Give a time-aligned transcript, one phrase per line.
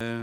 [0.00, 0.22] Euh,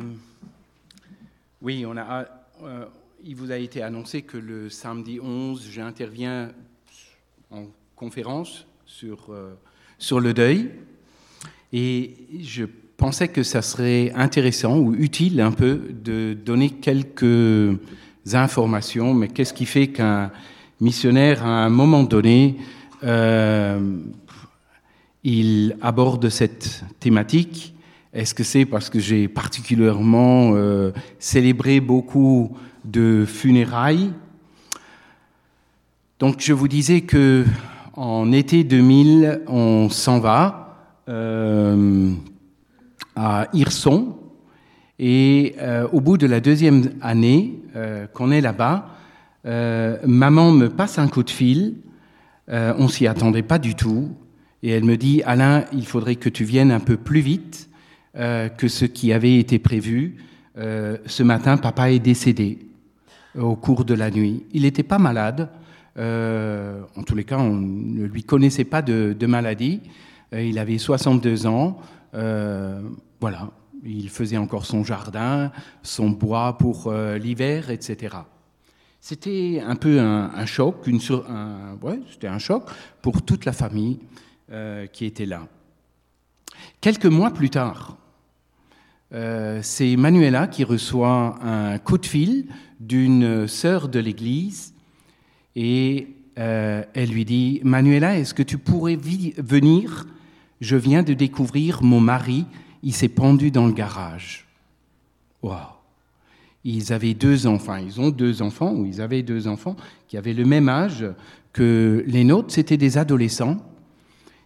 [1.61, 2.25] oui, on a,
[2.63, 2.85] euh,
[3.25, 6.53] il vous a été annoncé que le samedi 11, j'interviens
[7.51, 9.53] en conférence sur, euh,
[9.99, 10.71] sur le deuil.
[11.73, 12.63] Et je
[12.95, 17.77] pensais que ça serait intéressant ou utile un peu de donner quelques
[18.31, 19.13] informations.
[19.13, 20.31] Mais qu'est-ce qui fait qu'un
[20.79, 22.55] missionnaire, à un moment donné,
[25.25, 27.75] il aborde cette thématique
[28.15, 34.13] est-ce que c'est parce que j'ai particulièrement euh, célébré beaucoup de funérailles?
[36.19, 37.43] Donc je vous disais que
[37.93, 40.77] en été 2000, on s'en va
[41.09, 42.13] euh,
[43.17, 44.15] à Hirson.
[44.97, 47.59] Et euh, au bout de la deuxième année
[48.13, 48.91] qu'on est là-bas,
[49.43, 51.75] maman me passe un coup de fil.
[52.47, 54.07] on s'y attendait pas du tout.
[54.63, 57.69] Et elle me dit Alain, il faudrait que tu viennes un peu plus vite
[58.17, 60.15] euh, que ce qui avait été prévu.
[60.57, 62.59] Euh, ce matin, papa est décédé
[63.37, 64.45] au cours de la nuit.
[64.53, 65.49] Il n'était pas malade.
[65.97, 69.81] Euh, en tous les cas, on ne lui connaissait pas de, maladie.
[70.31, 71.77] il avait 62 ans.
[72.13, 73.51] voilà,
[73.83, 75.51] il faisait encore son jardin,
[75.83, 78.15] son bois pour l'hiver, etc.
[79.01, 82.63] C'était un peu un, choc, c'était un choc
[83.01, 83.99] pour toute la famille
[84.93, 85.47] qui était là.
[86.79, 87.97] Quelques mois plus tard,
[89.13, 92.45] euh, c'est Manuela qui reçoit un coup de fil
[92.79, 94.73] d'une sœur de l'Église
[95.55, 100.05] et euh, elle lui dit, Manuela, est-ce que tu pourrais venir?
[100.59, 102.45] Je viens de découvrir mon mari,
[102.83, 104.45] il s'est pendu dans le garage.
[105.41, 105.75] Wow.
[106.63, 109.75] Ils avaient deux enfants, ils ont deux enfants, ou ils avaient deux enfants
[110.07, 111.05] qui avaient le même âge
[111.53, 113.57] que les nôtres, c'était des adolescents.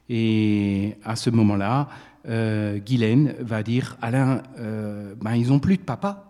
[0.09, 1.87] Et à ce moment-là,
[2.28, 6.26] euh, Guylaine va dire Alain, euh, ben, ils n'ont plus de papa.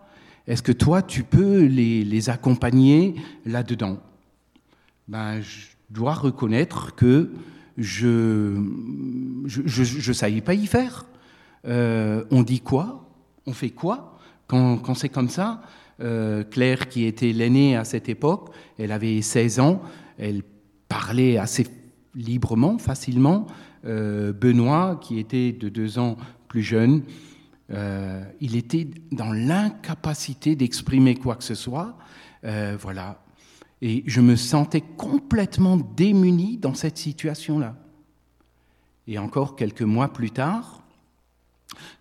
[0.48, 3.16] Est-ce que toi, tu peux les, accompagner
[3.46, 3.98] là-dedans?
[5.08, 7.32] Ben, Je dois reconnaître que
[7.78, 11.06] je ne je, savais pas y faire.
[11.66, 13.10] Euh, on dit quoi?
[13.46, 14.18] On fait quoi?
[14.48, 15.62] Quand, quand c'est comme ça
[16.50, 19.82] Claire, qui était l'aînée à cette époque, elle avait 16 ans,
[20.18, 20.44] elle
[20.88, 21.68] parlait assez
[22.16, 23.48] librement, facilement.
[23.86, 26.18] Euh, Benoît, qui était de deux ans
[26.48, 27.04] plus jeune,
[27.72, 31.98] euh, il était dans l'incapacité d'exprimer quoi que ce soit.
[32.44, 33.22] Euh, voilà.
[33.82, 37.76] Et je me sentais complètement démuni dans cette situation-là.
[39.08, 40.79] Et encore quelques mois plus tard,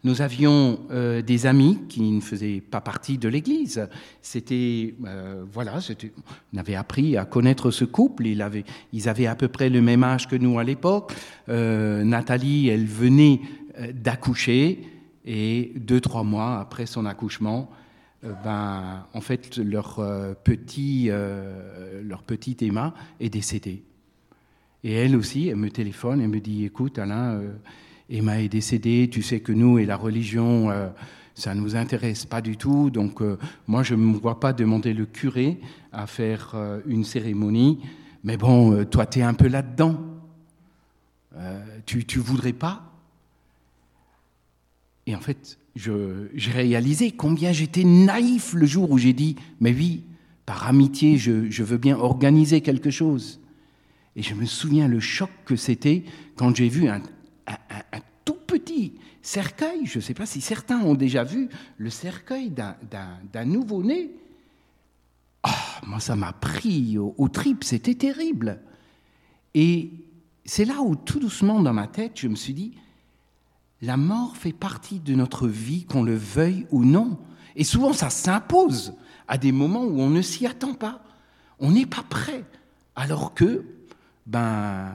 [0.05, 3.89] nous avions euh, des amis qui ne faisaient pas partie de l'Église.
[4.23, 5.79] C'était, euh, voilà,
[6.53, 8.27] on avait appris à connaître ce couple.
[8.27, 11.13] Ils avaient, à peu près le même âge que nous à l'époque.
[11.49, 13.41] Euh, Nathalie, elle venait
[13.93, 14.83] d'accoucher
[15.25, 17.71] et deux, trois mois après son accouchement,
[18.23, 20.05] ben, en fait, leur
[20.43, 21.11] petit,
[22.03, 23.85] leur petit Emma est décédée.
[24.83, 27.41] Et elle aussi, elle me téléphone et me dit, écoute, Alain,
[28.11, 30.89] Emma est décédée, tu sais que nous et la religion, euh,
[31.35, 32.91] ça ne nous intéresse pas du tout.
[32.91, 35.61] Donc euh, moi, je ne me vois pas demander le curé
[35.93, 37.81] à faire euh, une cérémonie.
[38.25, 40.01] Mais bon, toi, tu es un peu là-dedans.
[41.87, 42.93] tu ne voudrais pas?
[45.07, 50.03] Et en fait, j'ai réalisé combien j'étais naïf le jour où j'ai dit, mais oui,
[50.47, 53.41] par amitié, je, je veux bien organiser quelque chose.
[54.17, 56.03] Et je me souviens le choc que c'était
[56.35, 57.01] quand j'ai vu un,
[57.49, 61.49] un, tout petit cercueil, je ne sais pas si certains ont déjà vu
[61.79, 64.11] le cercueil d'un nouveau-né.
[65.43, 68.61] Ah, moi, ça m'a pris au, au trip, c'était terrible.
[69.55, 69.91] Et
[70.45, 72.75] c'est là où, tout doucement, dans ma tête, je me suis dit,
[73.81, 77.19] la mort fait partie de notre vie, qu'on le veuille ou non.
[77.55, 78.95] Et souvent, ça s'impose
[79.29, 81.03] à des moments où on ne s'y attend pas.
[81.59, 82.45] On n'est pas prêt.
[82.97, 83.65] Alors que,
[84.27, 84.93] ben,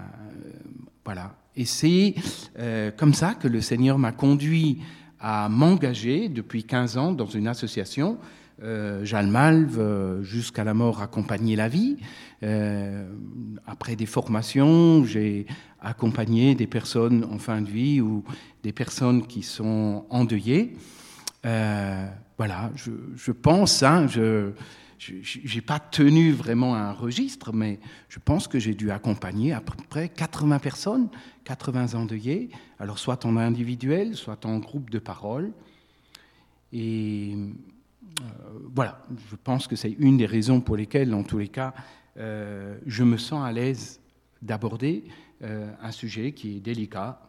[1.05, 2.15] voilà, et c'est
[2.59, 4.79] euh, comme ça que le Seigneur m'a conduit
[5.19, 8.17] à m'engager depuis 15 ans dans une association,
[8.61, 11.97] euh, Malve, euh, jusqu'à la mort, accompagner la vie.
[12.43, 13.07] Euh,
[13.65, 15.45] après des formations, j'ai
[15.81, 18.23] accompagné des personnes en fin de vie ou
[18.63, 20.75] des personnes qui sont endeuillées.
[21.43, 24.51] voilà, je, je pense, hein, je,
[24.97, 27.79] je n'ai pas tenu vraiment un registre, mais
[28.09, 31.09] je pense que j'ai dû accompagner à peu près 80 personnes,
[31.45, 32.49] 80 endeuillés,
[32.79, 35.51] alors soit en individuel, soit en groupe de parole.
[36.71, 37.35] Et
[38.21, 38.23] euh,
[38.73, 41.73] voilà, je pense que c'est une des raisons pour lesquelles, en tous les cas,
[42.17, 43.99] euh, je me sens à l'aise
[44.41, 45.05] d'aborder
[45.41, 47.19] euh, un sujet qui est délicat,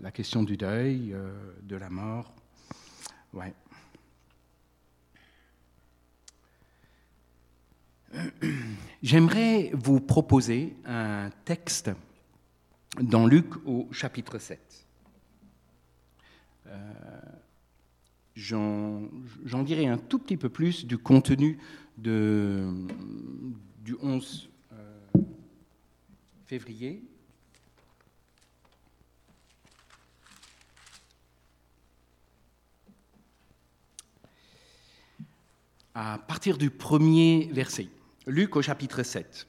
[0.00, 1.12] la question du deuil,
[1.64, 2.32] de la mort.
[3.32, 3.52] Ouais.
[9.00, 11.90] J'aimerais vous proposer un texte
[13.00, 14.58] dans Luc au chapitre 7.
[16.66, 16.92] Euh,
[18.34, 21.58] J'en dirai un tout petit peu plus du contenu
[21.96, 22.76] du
[24.00, 25.00] 11 euh,
[26.46, 27.02] février.
[35.94, 37.88] À partir du premier verset.
[38.28, 39.46] Luc au chapitre 7.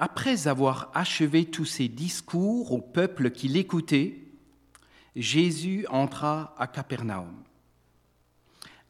[0.00, 4.18] Après avoir achevé tous ses discours au peuple qui l'écoutait,
[5.14, 7.32] Jésus entra à Capernaum.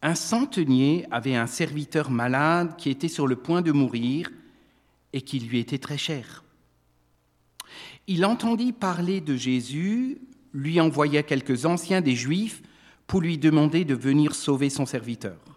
[0.00, 4.30] Un centenier avait un serviteur malade qui était sur le point de mourir
[5.12, 6.44] et qui lui était très cher.
[8.06, 10.18] Il entendit parler de Jésus,
[10.54, 12.62] lui envoya quelques anciens des Juifs
[13.06, 15.51] pour lui demander de venir sauver son serviteur.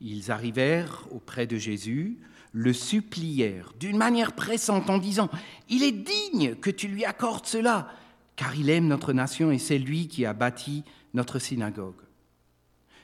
[0.00, 2.18] Ils arrivèrent auprès de Jésus,
[2.52, 5.28] le supplièrent d'une manière pressante en disant,
[5.68, 7.88] Il est digne que tu lui accordes cela,
[8.36, 10.84] car il aime notre nation et c'est lui qui a bâti
[11.14, 12.00] notre synagogue.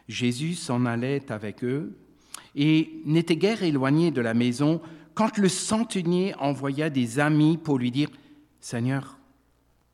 [0.09, 1.97] Jésus s'en allait avec eux
[2.55, 4.81] et n'était guère éloigné de la maison
[5.15, 8.09] quand le centenier envoya des amis pour lui dire,
[8.61, 9.19] Seigneur,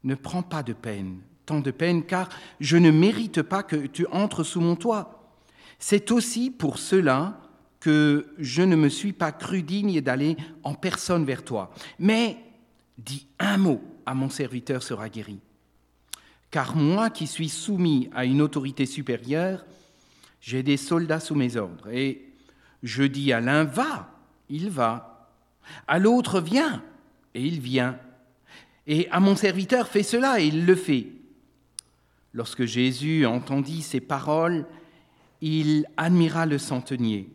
[0.05, 4.07] ne prends pas de peine, tant de peine, car je ne mérite pas que tu
[4.13, 5.20] entres sous mon toit.
[5.81, 7.41] C'est aussi pour cela
[7.81, 11.73] que je ne me suis pas cru digne d'aller en personne vers toi.
[11.99, 12.37] Mais
[12.99, 15.41] dis un mot, à mon serviteur sera guéri.
[16.51, 19.65] Car moi qui suis soumis à une autorité supérieure,
[20.41, 21.89] j'ai des soldats sous mes ordres.
[21.91, 22.31] Et
[22.83, 24.11] je dis à l'un va,
[24.51, 25.31] il va.
[25.87, 26.83] À l'autre viens,
[27.35, 27.99] et il vient.
[28.87, 31.07] Et à mon serviteur fais cela, et il le fait.
[32.35, 34.67] Lorsque Jésus entendit ces paroles,
[35.41, 37.31] il admira le centenier,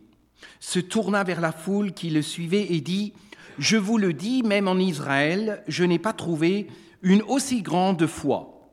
[0.60, 3.12] se tourna vers la foule qui le suivait et dit,
[3.58, 6.68] Je vous le dis, même en Israël, je n'ai pas trouvé
[7.02, 8.70] une aussi grande foi.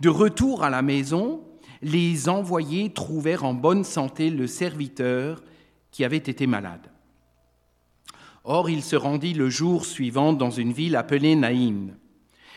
[0.00, 1.42] De retour à la maison,
[1.82, 5.42] les envoyés trouvèrent en bonne santé le serviteur
[5.90, 6.90] qui avait été malade.
[8.44, 11.94] Or, il se rendit le jour suivant dans une ville appelée Naïm.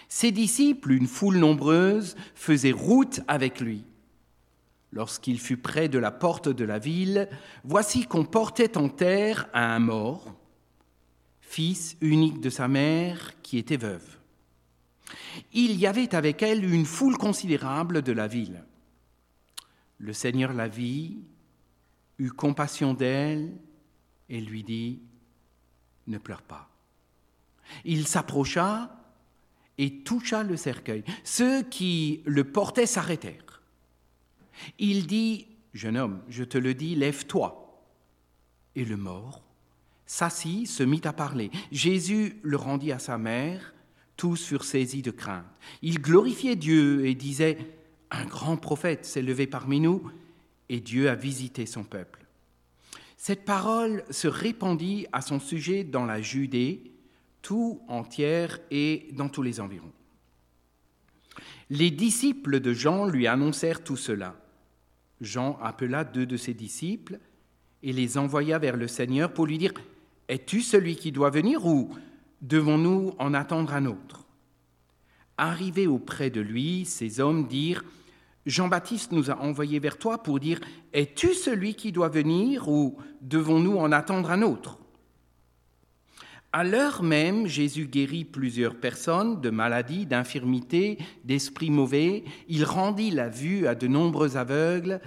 [0.08, 3.84] Ses disciples, une foule nombreuse, faisaient route avec lui.
[4.94, 7.28] Lorsqu'il fut près de la porte de la ville,
[7.64, 10.36] voici qu'on portait en terre un mort,
[11.42, 14.20] fils unique de sa mère qui était veuve.
[15.52, 18.64] Il y avait avec elle une foule considérable de la ville.
[19.98, 21.18] Le Seigneur la vit,
[22.20, 23.52] eut compassion d'elle
[24.30, 25.02] et lui dit,
[26.06, 26.70] Ne pleure pas.
[27.84, 28.96] Il s'approcha
[29.80, 31.04] et toucha le cercueil.
[31.24, 33.53] Ceux qui le portaient s'arrêtèrent.
[34.80, 37.60] Il dit, Jeune homme, je te le dis, lève-toi.
[38.76, 39.42] Et le mort
[40.06, 41.50] s'assit, se mit à parler.
[41.72, 43.74] Jésus le rendit à sa mère,
[44.18, 45.46] tous furent saisis de crainte.
[45.82, 47.58] Il glorifiait Dieu et disait,
[48.12, 50.12] Un grand prophète s'est levé parmi nous,
[50.70, 52.26] et Dieu a visité son peuple.
[53.18, 56.92] Cette parole se répandit à son sujet dans la Judée,
[57.42, 59.92] tout entière et dans tous les environs.
[61.70, 64.36] Les disciples de Jean lui annoncèrent tout cela.
[65.22, 67.20] Jean appela deux de ses disciples
[67.82, 69.74] et les envoya vers le Seigneur pour lui dire,
[70.28, 71.90] Es-tu celui qui doit venir ou
[72.42, 74.26] devons-nous en attendre un autre?
[75.38, 77.84] Arrivés auprès de lui, ces hommes dirent,
[78.46, 80.60] Jean-Baptiste nous a envoyés vers toi pour dire,
[80.92, 84.80] Es-tu celui qui doit venir ou devons-nous en attendre un autre?
[86.54, 92.24] À l'heure même, Jésus guérit plusieurs personnes de maladies, d'infirmités, d'esprits mauvais.
[92.48, 95.02] Il rendit la vue à de nombreux aveugles.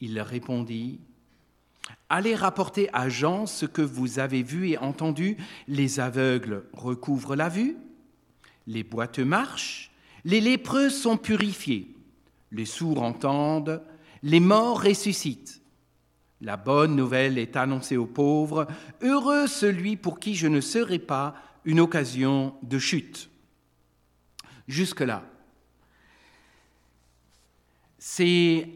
[0.00, 1.00] Il leur répondit,
[2.08, 5.36] Allez rapporter à Jean ce que vous avez vu et entendu.
[5.66, 7.76] Les aveugles recouvrent la vue,
[8.68, 9.90] les boiteux marchent,
[10.24, 11.96] les lépreux sont purifiés,
[12.52, 13.82] les sourds entendent,
[14.22, 15.63] les morts ressuscitent
[16.40, 18.66] la bonne nouvelle est annoncée aux pauvres.
[19.02, 23.30] Heureux celui pour qui je ne serai pas une occasion de chute.
[24.68, 25.24] Jusque-là.
[27.98, 28.68] C'est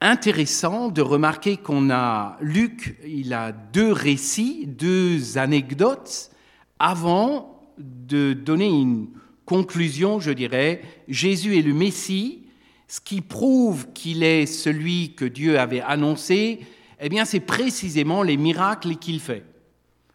[0.00, 6.30] intéressant de remarquer qu'on a, Luc, il a deux récits, deux anecdotes
[6.78, 9.08] avant de donner une
[9.44, 12.46] conclusion, je dirais, Jésus est le Messie,
[12.88, 16.60] ce qui prouve qu'il est celui que Dieu avait annoncé,
[17.00, 19.44] eh bien, c'est précisément les miracles qu'il fait.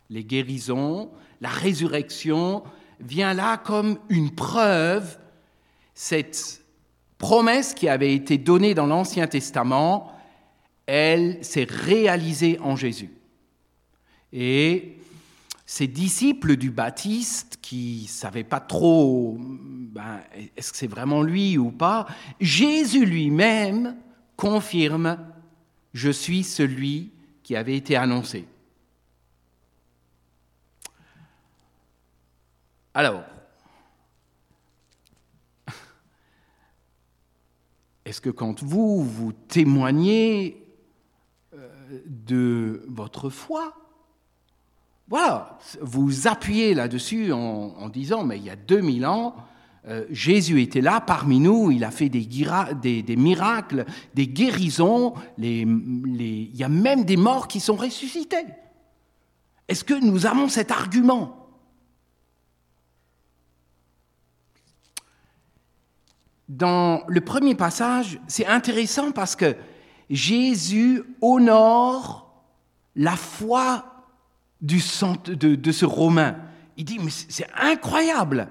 [0.10, 2.64] Les guérisons, la résurrection,
[3.00, 5.18] vient là comme une preuve,
[5.94, 6.62] cette
[7.18, 10.12] promesse qui avait été donnée dans l'Ancien Testament,
[10.86, 13.12] elle s'est réalisée en Jésus.
[14.34, 14.98] Et
[15.66, 20.20] ces disciples du Baptiste qui ne savaient pas trop ben,
[20.56, 22.08] est-ce que c'est vraiment lui ou pas,
[22.40, 23.98] Jésus lui-même
[24.38, 25.18] confirme,
[25.94, 27.12] je suis celui
[27.44, 28.48] qui avait été annoncé.
[32.94, 33.24] Alors,
[38.06, 40.66] est-ce que quand vous, vous témoignez
[41.54, 43.74] euh, de votre foi,
[45.08, 49.36] voilà, vous appuyez là-dessus en, disant, mais il y a 2000 ans,
[49.88, 52.22] euh, Jésus était là parmi nous, il a fait des,
[53.02, 58.46] des, miracles, des guérisons, il y a même des morts qui sont ressuscités.
[59.68, 61.38] Est-ce que nous avons cet argument?
[66.48, 69.56] Dans le premier passage, c'est intéressant parce que
[70.10, 72.44] Jésus honore
[72.96, 73.86] la foi
[74.60, 74.80] du,
[75.26, 76.36] de, de ce Romain.
[76.78, 78.50] Il dit, mais c'est incroyable.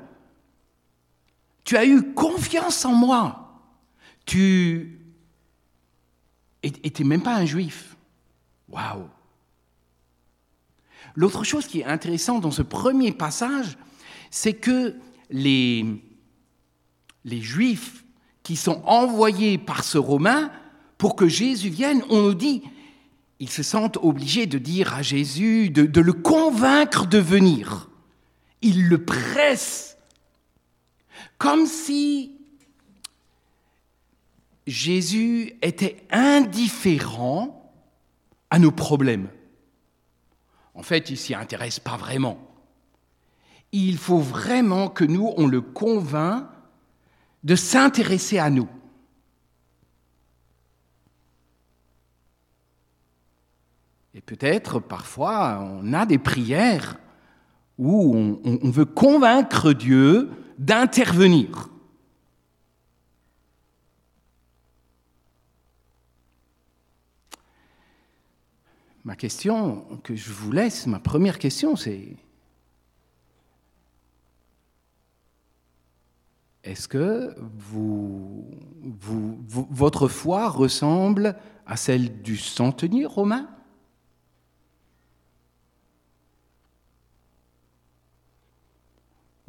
[1.70, 3.62] Tu as eu confiance en moi.
[4.26, 4.98] Tu
[6.64, 7.96] n'étais même pas un juif.
[8.68, 9.08] Waouh.
[11.14, 13.78] L'autre chose qui est intéressante dans ce premier passage,
[14.32, 14.96] c'est que
[15.30, 15.86] les,
[17.24, 18.04] les juifs
[18.42, 20.50] qui sont envoyés par ce Romain
[20.98, 22.64] pour que Jésus vienne, on nous dit,
[23.38, 27.90] ils se sentent obligés de dire à Jésus, de, de le convaincre de venir.
[28.60, 29.89] Ils le pressent
[31.40, 32.36] comme si
[34.66, 37.72] Jésus était indifférent
[38.50, 39.28] à nos problèmes.
[40.74, 42.38] En fait, il s'y intéresse pas vraiment.
[43.72, 46.46] Il faut vraiment que nous, on le convainc
[47.42, 48.68] de s'intéresser à nous.
[54.12, 56.98] Et peut-être parfois on a des prières
[57.78, 60.28] où on, on veut convaincre Dieu
[60.60, 61.70] d'intervenir.
[69.04, 72.14] Ma question que je vous laisse, ma première question, c'est
[76.62, 78.46] est-ce que vous,
[78.82, 83.48] votre foi ressemble à celle du centenier romain?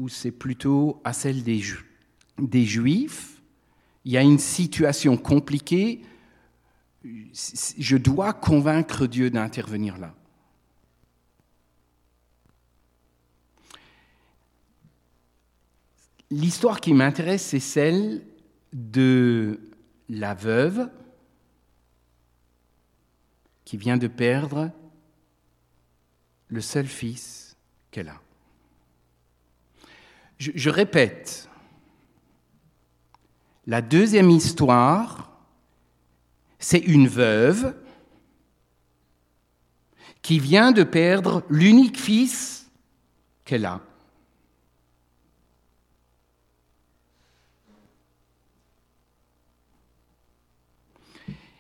[0.02, 3.40] Ou c'est plutôt à celle des, Juifs
[4.04, 6.02] Il y a une situation compliquée,
[7.04, 10.16] je dois convaincre Dieu d'intervenir là.
[16.32, 18.26] L'histoire qui m'intéresse, c'est celle
[18.74, 19.60] de
[20.10, 20.90] la veuve
[23.66, 24.72] qui vient de perdre
[26.48, 27.56] le seul fils
[27.92, 28.20] qu'elle a.
[30.42, 31.48] Je, répète,
[33.68, 35.30] la deuxième histoire,
[36.58, 37.76] c'est une veuve
[40.24, 42.72] qui vient de perdre l'unique fils
[43.46, 43.82] qu'elle a.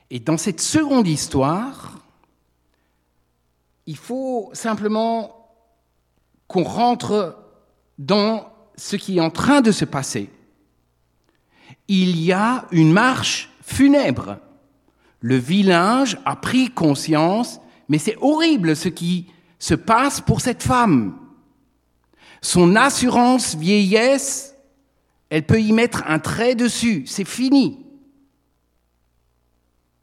[0.09, 1.99] Et dans cette seconde histoire,
[3.85, 5.55] il faut simplement
[6.47, 7.37] qu'on rentre
[7.99, 10.29] dans ce qui est en train de se passer.
[11.87, 14.37] Il y a une marche funèbre.
[15.19, 19.27] Le village a pris conscience, mais c'est horrible ce qui
[19.59, 21.17] se passe pour cette femme.
[22.41, 24.55] Son assurance vieillesse,
[25.29, 27.85] elle peut y mettre un trait dessus, c'est fini.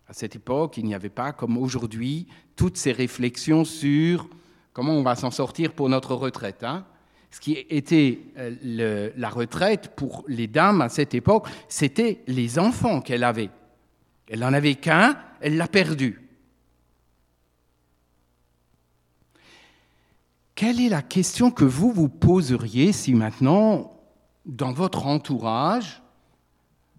[0.06, 4.28] À cette époque, il n'y avait pas, comme aujourd'hui, toutes ces réflexions sur
[4.72, 6.62] comment on va s'en sortir pour notre retraite.
[6.62, 6.86] Hein
[7.30, 13.00] ce qui était euh, la retraite pour les dames à cette époque, c'était les enfants
[13.00, 13.50] qu'elle avait.
[14.28, 16.20] Elle n'en avait qu'un, elle l'a perdu.
[20.54, 23.92] Quelle est la question que vous vous poseriez si maintenant,
[24.44, 26.02] dans votre entourage,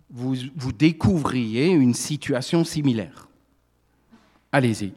[0.09, 3.27] vous, vous découvriez une situation similaire?
[4.51, 4.93] Allez-y.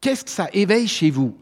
[0.00, 1.36] Qu'est-ce que ça éveille chez vous?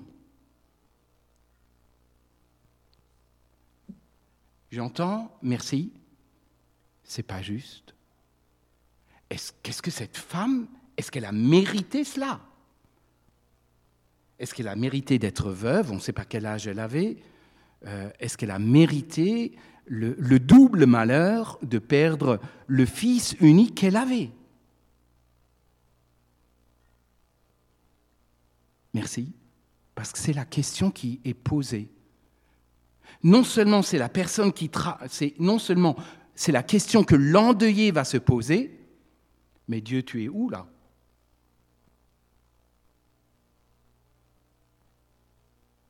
[4.71, 5.93] J'entends, merci,
[7.03, 7.95] c'est pas juste.
[9.29, 12.41] Qu'est-ce que cette femme, est-ce qu'elle a mérité cela?
[14.39, 15.91] Est-ce qu'elle a mérité d'être veuve?
[15.91, 17.17] On ne sait pas quel âge elle avait.
[17.87, 19.57] Euh, est-ce qu'elle a mérité
[19.87, 24.31] le, le double malheur de perdre le fils unique qu'elle avait?
[28.95, 29.33] Merci,
[29.95, 31.91] parce que c'est la question qui est posée.
[33.23, 34.71] Non seulement c'est la personne qui
[35.09, 35.97] c'est non seulement
[36.35, 38.79] c'est la question que l'endeuillé va se poser,
[39.67, 40.67] mais Dieu, tu es où là?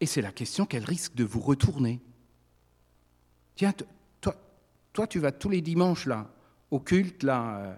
[0.00, 2.00] Et c'est la question qu'elle risque de vous retourner.
[3.56, 3.75] Tiens,
[4.20, 4.35] toi,
[4.92, 6.30] toi, tu vas tous les dimanches là,
[6.70, 7.75] au culte là, euh,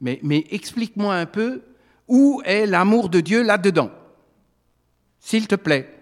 [0.00, 1.62] mais, mais explique-moi un peu
[2.08, 3.90] où est l'amour de Dieu là-dedans,
[5.18, 5.93] s'il te plaît.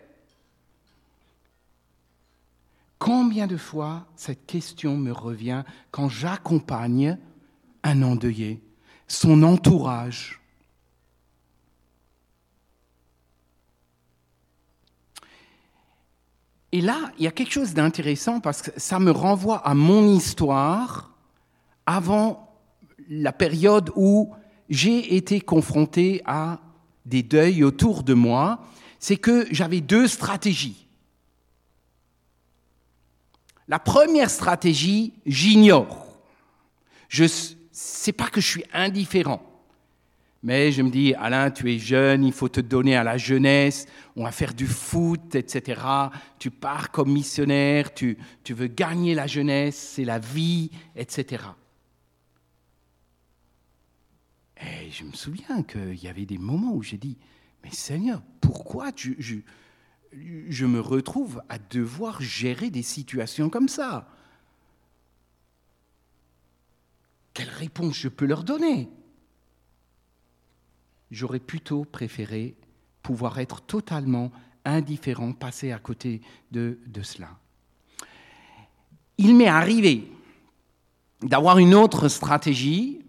[3.03, 7.19] Combien de fois cette question me revient quand j'accompagne
[7.83, 8.63] un endeuillé,
[9.09, 10.41] son entourage?
[16.71, 20.07] Et là, il y a quelque chose d'intéressant parce que ça me renvoie à mon
[20.07, 21.13] histoire
[21.87, 22.57] avant
[23.09, 24.33] la période où
[24.69, 26.61] j'ai été confronté à
[27.05, 28.61] des deuils autour de moi.
[29.01, 30.87] C'est que j'avais deux stratégies.
[33.69, 36.07] La première stratégie, j'ignore.
[37.09, 37.25] Je
[37.71, 39.43] sais pas que je suis indifférent.
[40.43, 43.87] Mais je me dis, Alain, tu es jeune, il faut te donner à la jeunesse,
[44.17, 45.81] on va faire du foot, etc.
[46.41, 48.17] Tu pars comme missionnaire, tu,
[48.49, 51.45] veux gagner la jeunesse, c'est la vie, etc.
[54.61, 57.17] Et je me souviens qu'il y avait des moments où j'ai dit,
[57.63, 59.45] mais Seigneur, pourquoi tu,
[60.13, 64.09] je me retrouve à devoir gérer des situations comme ça
[67.35, 68.89] Quelle réponse je peux leur donner?
[71.11, 72.55] J'aurais plutôt préféré
[73.03, 74.31] pouvoir être totalement
[74.65, 77.31] indifférent, passer à côté de, de cela.
[79.19, 80.11] Il m'est arrivé
[81.23, 83.05] d'avoir une autre stratégie.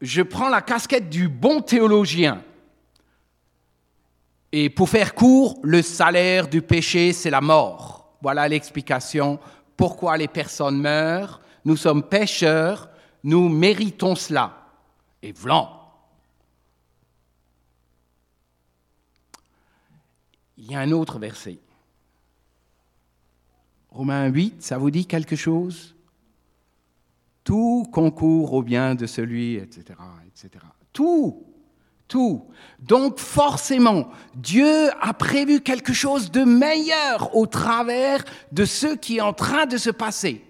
[0.00, 2.42] Je prends la casquette du bon théologien.
[4.52, 8.16] Et pour faire court, le salaire du péché, c'est la mort.
[8.20, 9.38] Voilà l'explication
[9.76, 11.40] pourquoi les personnes meurent.
[11.64, 12.90] Nous sommes pécheurs,
[13.22, 14.56] nous méritons cela.
[15.22, 15.80] Et voilà,
[20.60, 21.58] Il y a un autre verset.
[23.90, 25.96] Romains 8, ça vous dit quelque chose?
[27.42, 30.64] Tout concourt au bien de celui, etc., etc.
[30.92, 31.49] Tout,
[32.10, 32.44] tout.
[32.80, 39.22] Donc forcément, Dieu a prévu quelque chose de meilleur au travers de ce qui est
[39.22, 40.44] en train de se passer.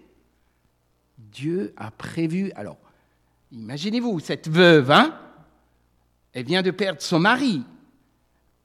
[1.18, 2.50] Dieu a prévu.
[2.56, 2.78] Alors,
[3.52, 5.14] imaginez-vous, cette veuve, hein,
[6.32, 7.62] elle vient de perdre son mari.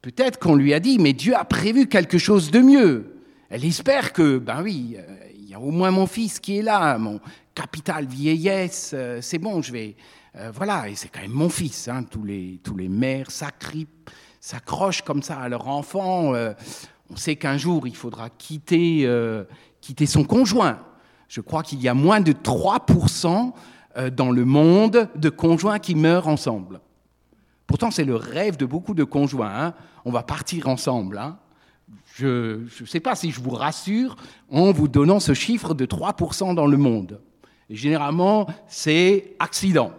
[0.01, 3.17] Peut-être qu'on lui a dit, mais Dieu a prévu quelque chose de mieux.
[3.49, 5.03] Elle espère que, ben oui, euh,
[5.35, 7.19] il y a au moins mon fils qui est là, mon
[7.53, 9.95] capital vieillesse, euh, c'est bon, je vais...
[10.37, 11.87] Euh, voilà, et c'est quand même mon fils.
[11.87, 16.33] Hein, tous, les, tous les mères s'accrochent comme ça à leur enfant.
[17.09, 19.09] on sait qu'un jour, il faudra quitter,
[19.81, 20.79] quitter son conjoint.
[21.27, 23.53] Je crois qu'il y a moins de 3%
[24.11, 26.81] dans le monde de conjoints qui meurent ensemble.
[27.67, 29.53] Pourtant, c'est le rêve de beaucoup de conjoints.
[29.53, 29.73] Hein.
[30.05, 31.17] On va partir ensemble.
[31.17, 31.37] Hein.
[32.15, 34.15] Je ne sais pas si je vous rassure
[34.51, 37.21] en vous donnant ce chiffre de 3% dans le monde.
[37.69, 39.91] Généralement, c'est accident.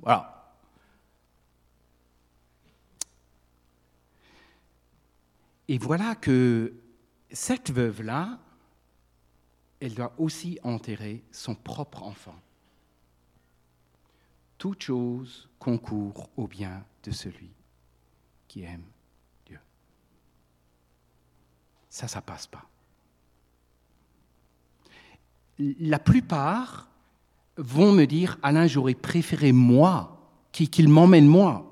[0.00, 0.38] Voilà.
[5.68, 6.72] Et voilà que
[7.30, 8.38] cette veuve-là,
[9.80, 12.40] elle doit aussi enterrer son propre enfant.
[14.56, 17.52] Toute chose concourt au bien de celui
[18.48, 18.84] qui aime
[19.46, 19.60] Dieu.
[21.90, 22.64] Ça, ça passe pas.
[25.58, 26.88] La plupart
[27.58, 30.18] vont me dire, Alain, j'aurais préféré moi,
[30.52, 31.64] qu'il m'emmène moi.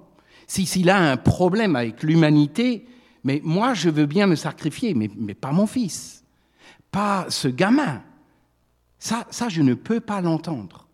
[0.47, 2.87] S'il a un problème avec l'humanité,
[3.25, 6.25] mais moi, je veux bien me sacrifier, mais, pas mon fils,
[6.91, 8.03] pas ce gamin.
[8.99, 10.87] Ça, ça, je ne peux pas l'entendre.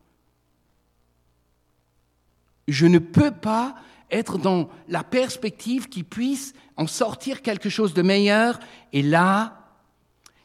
[2.69, 3.75] Je ne peux pas
[4.11, 8.61] être dans la perspective qu'il puisse en sortir quelque chose de meilleur.
[8.93, 9.63] Et là,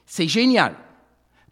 [0.06, 0.76] c'est génial.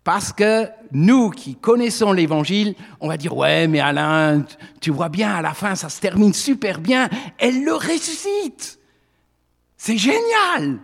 [0.06, 4.46] Parce que nous qui connaissons l'Évangile, on va dire, ouais, mais Alain,
[4.80, 7.10] tu vois bien, à la fin, ça se termine super bien.
[7.40, 8.80] Elle le ressuscite.
[9.76, 10.80] C'est génial.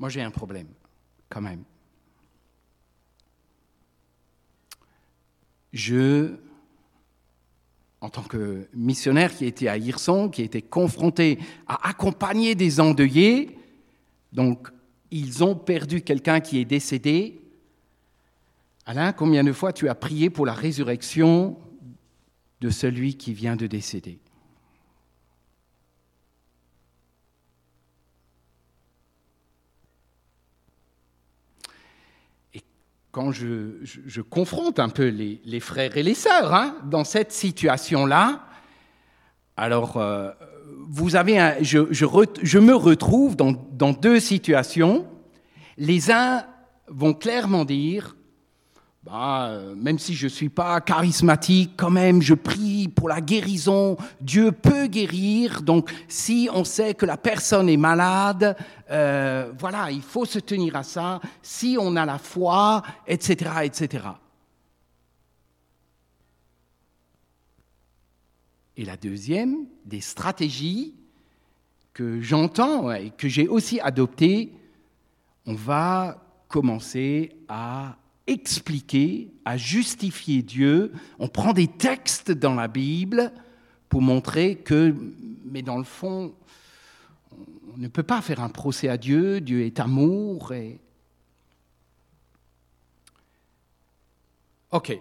[0.00, 0.66] Moi, j'ai un problème,
[1.28, 1.62] quand même.
[5.72, 6.34] Je
[8.00, 13.56] en tant que missionnaire qui était à Hirson, qui était confronté à accompagner des endeuillés.
[14.32, 14.73] Donc,
[15.16, 17.40] ils ont perdu quelqu'un qui est décédé.
[18.84, 21.56] Alain, combien de fois tu as prié pour la résurrection
[22.60, 24.18] de celui qui vient de décéder?
[32.52, 32.62] Et
[33.12, 38.48] quand je, confronte un peu les, frères et les sœurs hein, dans cette situation-là,
[39.56, 40.32] alors euh,
[40.88, 45.06] vous avez je, me retrouve dans, dans deux situations.
[45.76, 46.44] Les uns
[46.88, 48.16] vont clairement dire
[49.04, 53.20] bah, euh, même si je ne suis pas charismatique, quand même, je prie pour la
[53.20, 53.98] guérison.
[54.18, 55.60] Dieu peut guérir.
[55.60, 58.56] Donc, si on sait que la personne est malade,
[58.90, 61.20] euh, voilà, il faut se tenir à ça.
[61.42, 64.04] Si on a la foi, etc., etc.
[68.76, 70.94] Et la deuxième, des stratégies
[71.92, 74.52] que j'entends et que j'ai aussi adoptées,
[75.46, 80.92] on va commencer à expliquer, à justifier Dieu.
[81.18, 83.32] On prend des textes dans la Bible
[83.88, 84.94] pour montrer que,
[85.44, 86.34] mais dans le fond,
[87.74, 90.52] on ne peut pas faire un procès à Dieu, Dieu est amour.
[90.52, 90.80] Et...
[94.70, 94.98] Ok.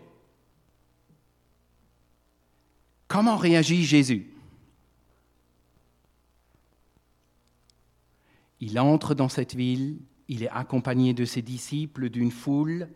[3.14, 4.26] Comment réagit Jésus?
[8.60, 12.90] Il entre dans cette ville, il est accompagné de ses disciples, d'une foule,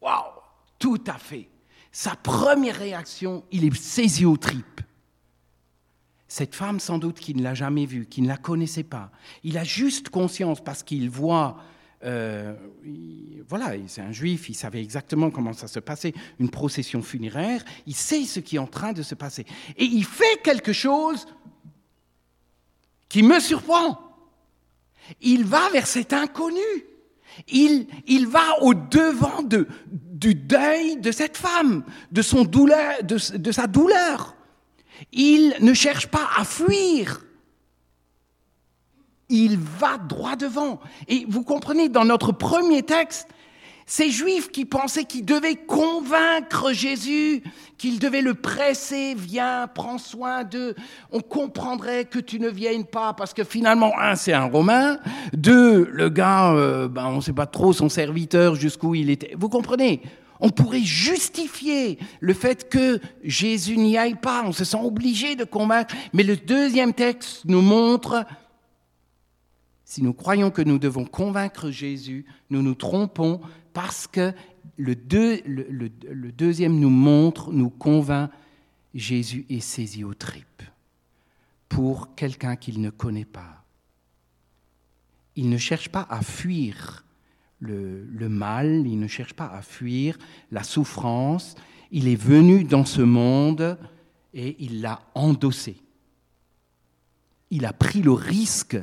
[0.00, 0.24] Waouh
[0.78, 1.50] Tout à fait.
[1.92, 4.80] Sa première réaction, il est saisi aux tripes.
[6.28, 9.10] Cette femme, sans doute, qui ne l'a jamais vue, qui ne la connaissait pas,
[9.42, 11.58] il a juste conscience parce qu'il voit.
[12.04, 12.54] Euh,
[13.48, 17.94] voilà, c'est un juif, il savait exactement comment ça se passait, une procession funéraire, il
[17.94, 19.46] sait ce qui est en train de se passer.
[19.76, 21.26] Et il fait quelque chose
[23.08, 23.98] qui me surprend.
[25.20, 26.60] Il va vers cet inconnu.
[27.48, 27.86] Il,
[28.28, 34.36] va au-devant de, du deuil de cette femme, de, son douleur, de sa douleur.
[35.12, 37.24] Il ne cherche pas à fuir.
[39.28, 40.80] Il va droit devant.
[41.08, 43.28] Et vous comprenez, dans notre premier texte,
[43.86, 47.42] ces juifs qui pensaient qu'ils devaient convaincre Jésus,
[47.76, 50.74] qu'ils devaient le presser, viens, prends soin d'eux,
[51.12, 54.98] on comprendrait que tu ne viennes pas, parce que finalement, un, c'est un Romain,
[55.34, 59.34] deux, le gars, euh, ben, on ne sait pas trop son serviteur jusqu'où il était.
[59.38, 60.00] Vous comprenez?
[60.40, 65.44] On pourrait justifier le fait que Jésus n'y aille pas, on se sent obligé de
[65.44, 68.24] convaincre, mais le deuxième texte nous montre
[69.94, 73.40] si nous croyons que nous devons convaincre Jésus, nous nous trompons
[73.72, 74.32] parce que
[74.76, 74.96] le,
[76.32, 78.28] deuxième nous montre, nous convainc,
[78.92, 80.64] Jésus est saisi aux tripes
[81.68, 83.64] pour quelqu'un qu'il ne connaît pas.
[85.36, 87.04] Il ne cherche pas à fuir
[87.60, 90.18] le, le, mal, il ne cherche pas à fuir
[90.50, 91.54] la souffrance,
[91.92, 93.78] il est venu dans ce monde
[94.32, 95.76] et il l'a endossé.
[97.52, 98.76] Il a pris le risque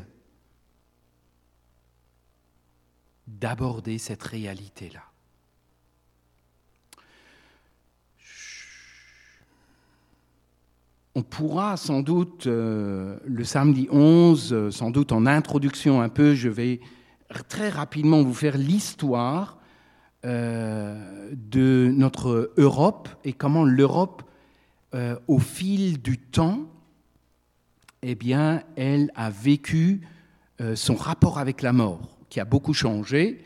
[3.40, 5.02] d'aborder cette réalité-là.
[11.14, 16.36] On pourra sans doute, euh, le samedi 11, euh, sans doute en introduction un peu,
[16.36, 16.80] je vais
[17.50, 19.58] très rapidement vous faire l'histoire
[20.26, 24.24] euh, de notre Europe et comment l'Europe,
[25.30, 26.66] au fil du temps,
[28.02, 30.02] eh bien, elle a vécu
[30.76, 33.44] son rapport avec la mort qui a beaucoup changé.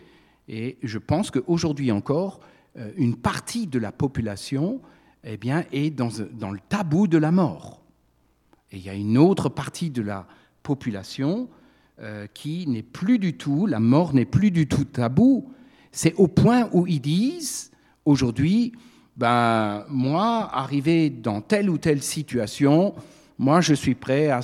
[0.47, 2.39] Et je pense qu'aujourd'hui encore,
[2.77, 4.79] euh, une partie de la population
[5.23, 6.11] eh bien, est dans,
[6.51, 7.81] le tabou de la mort.
[8.71, 10.27] Et il y a une autre partie de la
[10.61, 11.49] population
[11.99, 15.51] euh, qui n'est plus du tout, la mort n'est plus du tout tabou.
[15.91, 17.71] C'est au point où ils disent,
[18.05, 18.71] aujourd'hui,
[19.17, 22.93] ben, moi, arrivé dans telle ou telle situation,
[23.39, 24.41] moi, je suis prêt à,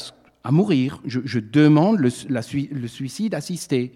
[0.49, 0.99] mourir.
[1.05, 3.93] Je, demande le suicide assisté.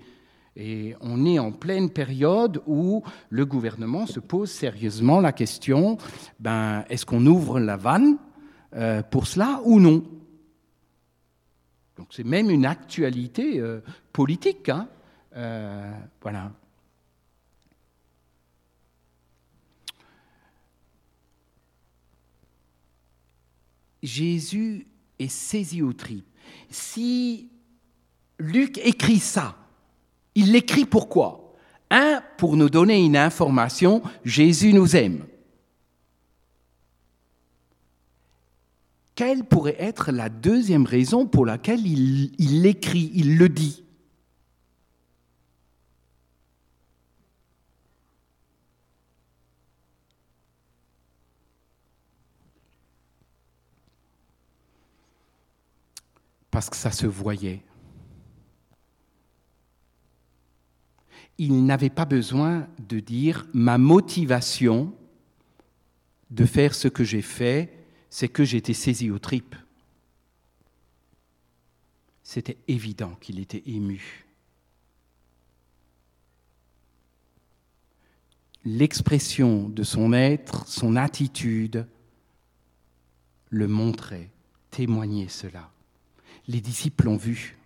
[0.56, 5.98] Et on est en pleine période où le gouvernement se pose sérieusement la question,
[6.40, 8.18] ben, est-ce qu'on ouvre la vanne
[8.74, 10.06] euh, pour cela ou non?
[11.98, 13.82] Donc c'est même une actualité euh,
[14.14, 14.70] politique.
[14.70, 14.88] Hein
[15.36, 15.92] euh,
[16.22, 16.52] voilà.
[24.02, 24.88] Jésus
[25.20, 26.28] est saisi au tripes.
[26.70, 27.50] Si
[28.40, 29.58] Luc écrit ça,
[30.36, 31.54] il l'écrit pourquoi
[31.90, 35.26] Un, pour nous donner une information, Jésus nous aime.
[39.16, 43.82] Quelle pourrait être la deuxième raison pour laquelle il l'écrit, il le dit?
[56.52, 57.65] Parce que ça se voyait.
[61.38, 64.94] Il n'avait pas besoin de dire ma motivation
[66.32, 67.72] de faire ce que j'ai fait,
[68.10, 69.56] c'est que j'étais saisi aux tripes.
[72.24, 74.26] C'était évident qu'il était ému.
[78.64, 81.88] L'expression de son être, son attitude,
[83.50, 84.32] le montrait,
[84.72, 85.72] témoignait cela.
[86.48, 87.58] Les disciples l'ont vu.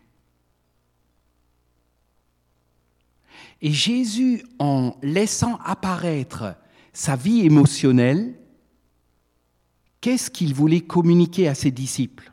[3.61, 6.55] Et Jésus, en laissant apparaître
[6.93, 8.39] sa vie émotionnelle,
[10.01, 12.31] qu'est-ce qu'il voulait communiquer à ses disciples?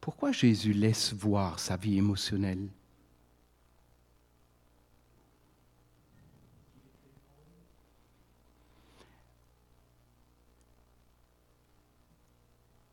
[0.00, 2.68] Pourquoi Jésus laisse voir sa vie émotionnelle?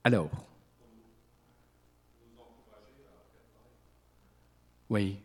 [0.07, 0.31] Alors,
[4.89, 5.17] oui.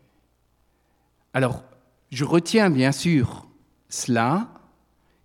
[1.32, 1.62] Alors,
[2.10, 3.46] je retiens bien sûr
[3.88, 4.48] cela.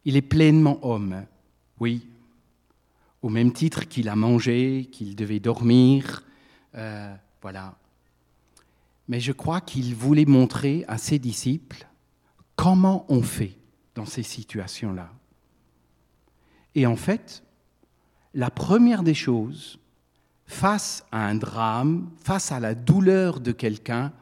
[0.06, 1.26] Il est pleinement homme,
[1.80, 2.08] oui.
[3.24, 6.24] Au même titre qu'il a mangé, qu'il devait dormir,
[6.76, 7.80] euh, voilà.
[9.08, 11.88] Mais je crois qu'il voulait montrer à ses disciples
[12.56, 13.58] comment on fait
[13.96, 15.12] dans ces situations-là.
[16.76, 17.42] Et en fait,
[18.38, 19.80] la première des choses,
[20.46, 24.14] face à un drame, face à la douleur de quelqu'un,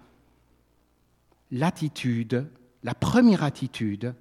[1.51, 2.49] l'attitude,
[2.81, 4.15] la première attitude,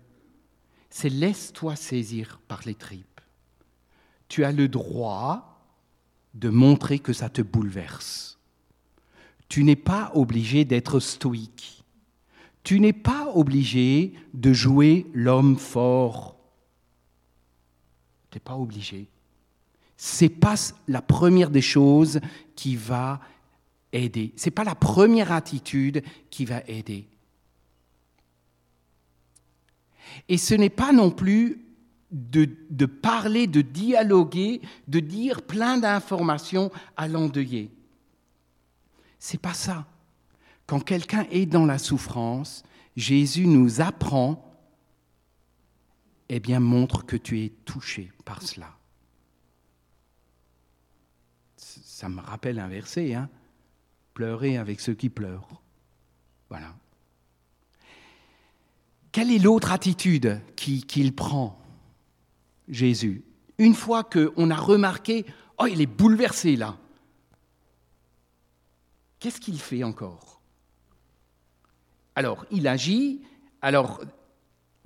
[0.90, 3.20] c'est laisse-toi saisir par les tripes.
[4.26, 5.64] Tu as le droit
[6.35, 8.40] de montrer que ça te bouleverse.
[9.48, 11.85] Tu n'es pas obligé d'être stoïque.
[12.64, 16.37] Tu n'es pas obligé de jouer l'homme fort.
[18.33, 19.09] Tu n'es pas obligé.
[19.96, 20.54] C'est pas
[20.88, 22.20] la première des choses
[22.57, 23.20] qui va
[23.92, 24.33] aider.
[24.37, 27.07] C'est pas la première attitude qui va aider.
[30.28, 31.61] Et ce n'est pas non plus
[32.11, 37.70] de, parler, de dialoguer, de dire plein d'informations à l'endeuillé.
[39.18, 39.87] C'est pas ça.
[40.66, 42.62] Quand quelqu'un est dans la souffrance,
[42.96, 44.40] Jésus nous apprend,
[46.28, 48.70] eh bien, montre que tu es touché par cela.
[51.94, 53.30] Ça me rappelle un verset, hein
[54.14, 55.62] Pleurer avec ceux qui pleurent.
[56.48, 56.74] Voilà.
[59.12, 61.57] Quelle est l'autre attitude qu'il prend
[62.68, 63.22] Jésus?
[63.59, 65.24] Une fois qu'on a remarqué,
[65.59, 66.76] oh, il est bouleversé là.
[69.20, 70.40] Qu'est-ce qu'il fait encore?
[72.16, 73.22] Alors, il agit.
[73.62, 74.02] Alors,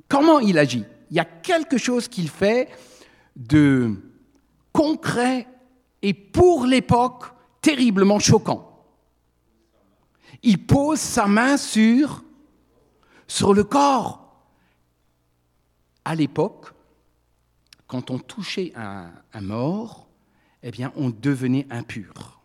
[0.08, 0.84] comment il agit?
[1.10, 2.68] Il y a quelque chose qu'il fait
[3.34, 3.94] de
[4.74, 5.48] concret
[6.02, 7.24] et pour l'époque
[7.60, 8.64] terriblement choquant.
[10.42, 12.22] Il pose sa main sur,
[13.52, 14.46] le corps.
[16.04, 16.72] À l'époque,
[17.86, 20.08] quand on touchait un, mort,
[20.62, 22.40] eh bien, on devenait impur.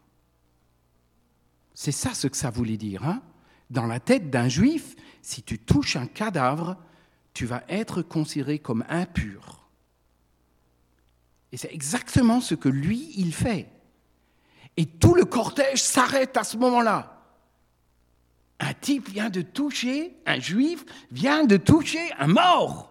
[1.73, 3.03] C'est ça ce que ça voulait dire.
[3.03, 3.21] Hein
[3.69, 6.77] Dans la tête d'un juif, si tu touches un cadavre,
[7.33, 9.62] tu vas être considéré comme impur.
[11.53, 13.69] Et c'est exactement ce que lui, il fait.
[14.75, 17.21] Et tout le cortège s'arrête à ce moment-là.
[18.59, 22.89] Un type vient de toucher, un juif vient de toucher un mort.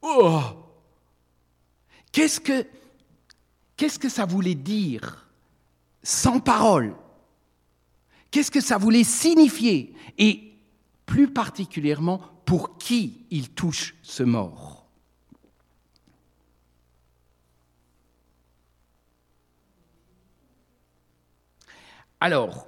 [0.00, 0.40] Oh
[2.12, 2.64] Qu'est-ce que,
[3.76, 5.26] qu'est-ce que ça voulait dire
[6.04, 6.94] sans parole?
[8.30, 9.92] Qu'est-ce que ça voulait signifier?
[10.18, 10.52] Et
[11.04, 14.75] plus particulièrement, pour qui il touche ce mort?
[22.20, 22.66] Alors,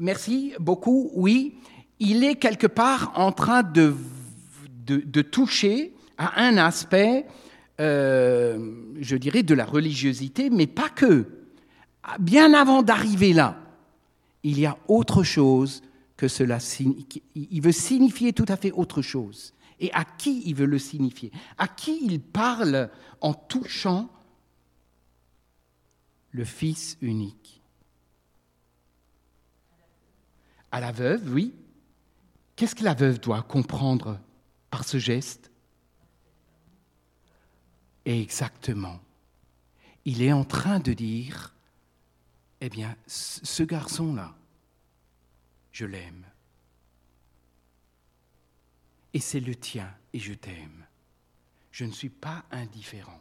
[0.00, 1.10] merci beaucoup.
[1.14, 1.58] Oui,
[1.98, 3.94] il est quelque part en train de,
[5.22, 7.26] toucher à un aspect
[7.78, 11.26] euh, je dirais, de la religiosité, mais pas que.
[12.18, 13.58] Bien avant d'arriver là,
[14.42, 15.82] il y a autre chose
[16.16, 16.58] que cela.
[17.34, 19.52] Il veut signifier tout à fait autre chose.
[19.78, 21.30] Et à qui il veut le signifier?
[21.58, 22.88] À qui il parle
[23.20, 24.08] en touchant
[26.30, 27.55] le Fils unique?
[30.72, 31.54] À la veuve, oui.
[32.54, 34.18] Qu'est-ce que la veuve doit comprendre
[34.70, 35.50] par ce geste?
[38.04, 39.00] Exactement.
[40.04, 41.54] Il est en train de dire,
[42.60, 44.34] eh bien, ce garçon-là,
[45.72, 46.24] je l'aime.
[49.12, 50.86] Et c'est le tien, et je t'aime.
[51.76, 53.20] je ne suis pas indifférent.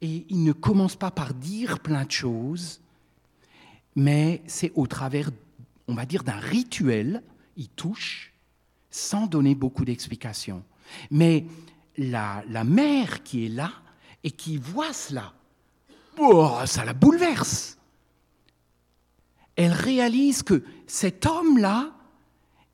[0.00, 2.80] Et il ne commence pas par dire plein de choses,
[3.94, 5.30] mais c'est au travers,
[5.92, 7.22] on va dire, d'un rituel,
[7.58, 8.32] il touche,
[8.90, 10.64] sans donner beaucoup d'explications.
[11.10, 11.44] Mais
[11.98, 13.70] la, la mère qui est là
[14.24, 15.34] et qui voit cela,
[16.18, 17.76] oh, ça la bouleverse.
[19.54, 21.94] Elle réalise que cet homme-là,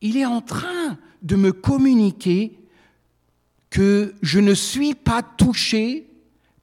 [0.01, 2.57] il est en train de me communiquer
[3.69, 6.09] que je ne suis pas touché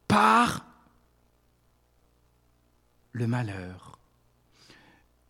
[0.08, 0.65] par
[3.12, 3.85] le malheur.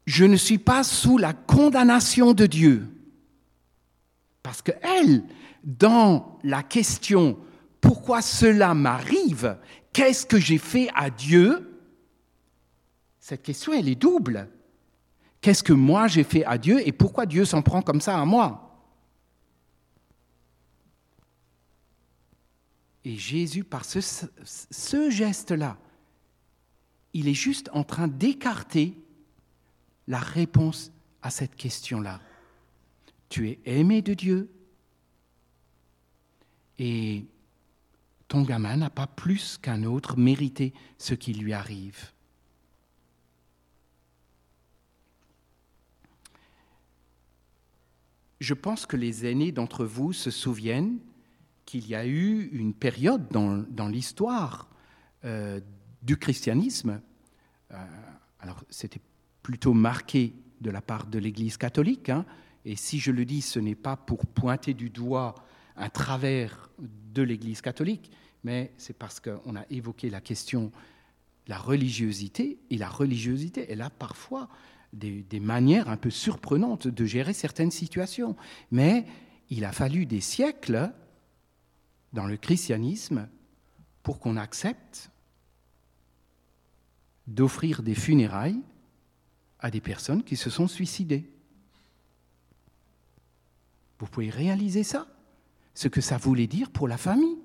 [0.06, 2.88] Je ne suis pas sous la condamnation de Dieu.
[4.44, 5.24] Parce que elle,
[5.63, 7.38] dans la question
[7.82, 9.58] pourquoi cela m'arrive,
[9.94, 11.72] qu'est-ce que j'ai fait à Dieu,
[13.20, 14.50] cette question, elle est double.
[15.41, 18.26] Qu'est-ce que moi j'ai fait à Dieu et pourquoi Dieu s'en prend comme ça à
[18.26, 18.65] moi?
[23.04, 25.78] Et Jésus, par ce, geste-là,
[27.13, 28.96] il est juste en train d'écarter
[30.08, 30.91] la réponse
[31.22, 32.22] à cette question-là.
[33.30, 34.52] Tu es aimé de Dieu
[36.78, 37.26] et
[38.28, 42.12] ton gamin n'a pas plus qu'un autre mérité ce qui lui arrive.
[48.39, 51.00] Je pense que les aînés d'entre vous se souviennent
[51.65, 54.70] qu'il y a eu une période dans, l'histoire
[55.24, 55.60] euh,
[56.04, 57.02] du christianisme,
[57.72, 57.88] euh,
[58.39, 59.02] alors c'était
[59.46, 62.26] plutôt marqué de la part de l'Église catholique, hein,
[62.66, 65.36] et si je le dis, ce n'est pas pour pointer du doigt
[65.76, 68.10] un travers de l'Église catholique,
[68.44, 70.72] mais c'est parce qu'on a évoqué la question
[71.46, 74.50] de la religiosité, et la religiosité, elle a parfois
[74.94, 78.36] des manières un peu surprenantes de gérer certaines situations.
[78.72, 79.06] Mais
[79.52, 80.92] il a fallu des siècles
[82.14, 83.30] dans le christianisme
[84.02, 85.12] pour qu'on accepte
[87.28, 88.64] d'offrir des funérailles
[89.60, 91.30] à des personnes qui se sont suicidées.
[94.00, 95.08] Vous pouvez réaliser ça,
[95.74, 97.38] ce que ça voulait dire pour la famille.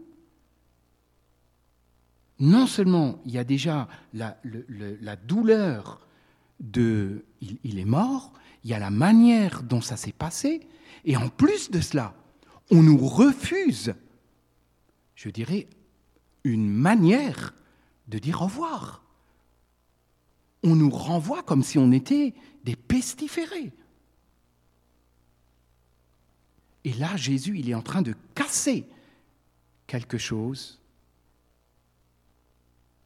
[2.39, 4.37] Non seulement il y a déjà la,
[5.17, 6.07] douleur
[6.59, 8.33] de il est mort,
[8.65, 10.67] il y a la manière dont ça s'est passé,
[11.05, 12.15] et en plus de cela,
[12.71, 13.95] on nous refuse
[15.21, 15.69] je dirais,
[16.45, 17.53] une manière
[18.09, 19.05] de dire au revoir.
[20.63, 23.73] On nous renvoie comme si on était des pestiférés.
[26.85, 28.87] Et là, Jésus, il est en train de casser
[29.87, 30.81] quelque chose,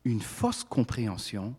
[0.05, 1.55] une fausse compréhension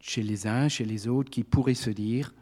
[0.00, 2.34] chez les uns, chez les autres, qui pourraient se dire,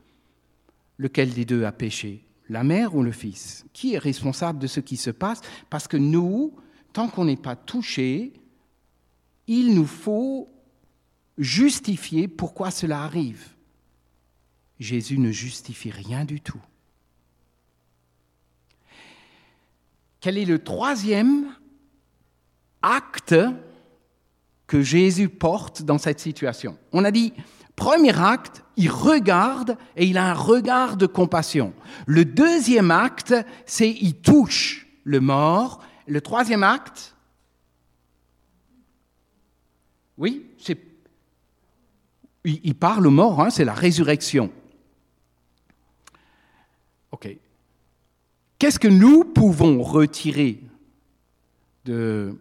[0.97, 3.67] lequel des deux a péché la mère ou le fils?
[3.73, 5.41] Qui est responsable de ce qui se passe?
[5.71, 6.55] Parce que nous,
[6.93, 8.33] tant qu'on n'est pas touché,
[9.49, 10.49] il nous faut
[11.37, 13.49] justifier pourquoi cela arrive.
[14.79, 16.61] Jésus ne justifie rien du tout.
[20.21, 21.55] Quel est le troisième
[22.83, 23.35] acte
[24.67, 26.77] que Jésus porte dans cette situation?
[26.93, 27.33] On a dit,
[27.75, 31.73] Premier acte, il regarde et il a un regard de compassion.
[32.07, 33.35] Le deuxième acte,
[33.67, 35.81] c'est il touche le mort.
[36.09, 37.15] Le troisième acte,
[40.19, 40.79] oui, c'est
[42.45, 44.51] il, parle au mort, hein, c'est la résurrection.
[47.11, 47.37] Ok.
[48.59, 50.61] Qu'est-ce que nous pouvons retirer
[51.85, 52.39] de,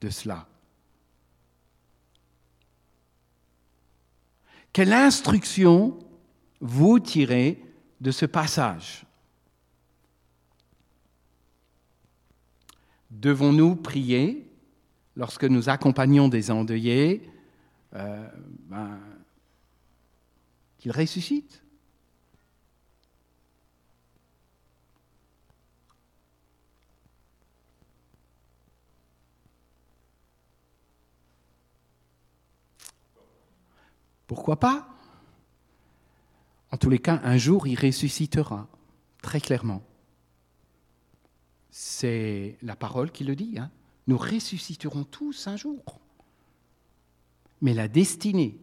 [0.00, 0.46] de cela?
[4.72, 5.98] Quelle instruction
[6.60, 7.62] vous tirez
[8.00, 9.04] de ce passage?
[13.10, 14.49] Devons-nous prier?
[15.16, 17.28] Lorsque nous accompagnons des endeuillés
[17.94, 18.28] euh,
[18.68, 18.98] ben,
[20.78, 21.62] qu'ils ressuscitent
[34.30, 34.86] Pourquoi pas?
[36.70, 38.68] En tous les cas, un jour, il ressuscitera,
[39.22, 39.82] très clairement.
[41.68, 43.58] C'est la parole qui le dit.
[43.58, 43.72] Hein.
[44.06, 46.00] Nous ressusciterons tous un jour.
[47.60, 48.58] Mais la destinée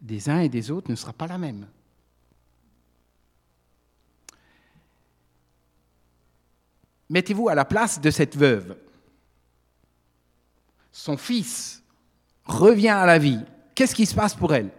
[0.00, 1.66] des uns et des autres ne sera pas la même.
[7.08, 8.76] Mettez-vous à la place de cette veuve.
[10.92, 11.82] Son fils
[12.44, 13.40] revient à la vie
[13.76, 14.72] qu'est-ce qui se passe pour elle?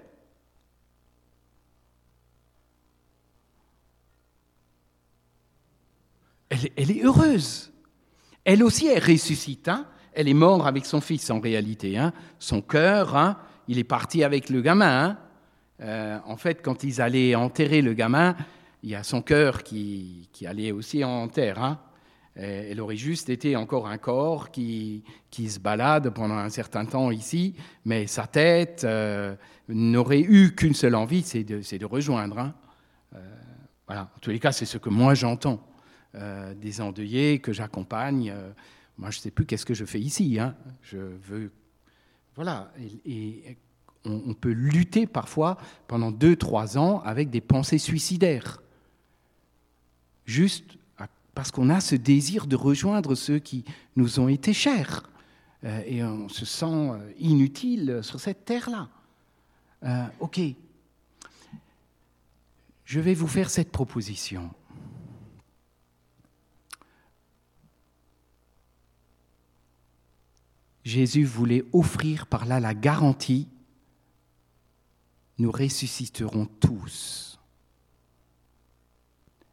[6.49, 7.72] Elle, est heureuse.
[8.47, 9.67] Elle aussi, elle ressuscite.
[9.67, 9.85] Hein.
[10.13, 11.97] elle est morte avec son fils en réalité.
[11.97, 12.13] Hein.
[12.39, 13.37] son cœur, hein,
[13.67, 15.17] il est parti avec le gamin.
[15.81, 18.37] Euh, en fait, quand ils allaient enterrer le gamin,
[18.83, 21.77] il y a son cœur qui, allait aussi en terre.
[22.37, 27.53] Elle aurait juste été encore un corps qui, se balade pendant un certain temps ici,
[27.83, 29.35] mais sa tête euh,
[29.67, 32.53] n'aurait eu qu'une seule envie, c'est de, de, rejoindre.
[33.13, 33.19] Euh,
[33.87, 34.03] voilà.
[34.15, 35.59] En tous les cas, c'est ce que moi j'entends.
[36.18, 38.32] Euh, des endeuillés que j'accompagne.
[38.32, 38.51] Euh,
[38.97, 40.39] moi, je ne sais plus qu'est-ce que je fais ici.
[40.39, 40.55] Hein.
[40.82, 41.51] Je veux.
[42.36, 42.72] Voilà.
[43.05, 43.57] Et,
[44.03, 45.57] on, peut lutter parfois
[45.88, 48.63] pendant deux, trois ans avec des pensées suicidaires.
[50.26, 50.78] Juste
[51.36, 53.65] parce qu'on a ce désir de rejoindre ceux qui
[53.95, 55.09] nous ont été chers.
[55.65, 58.89] Euh, et on se sent inutile sur cette terre-là.
[60.20, 60.39] ok.
[62.86, 64.49] Je vais vous faire cette proposition.
[70.88, 73.49] Jésus voulait offrir par là la garantie,
[75.38, 77.41] nous ressusciterons tous.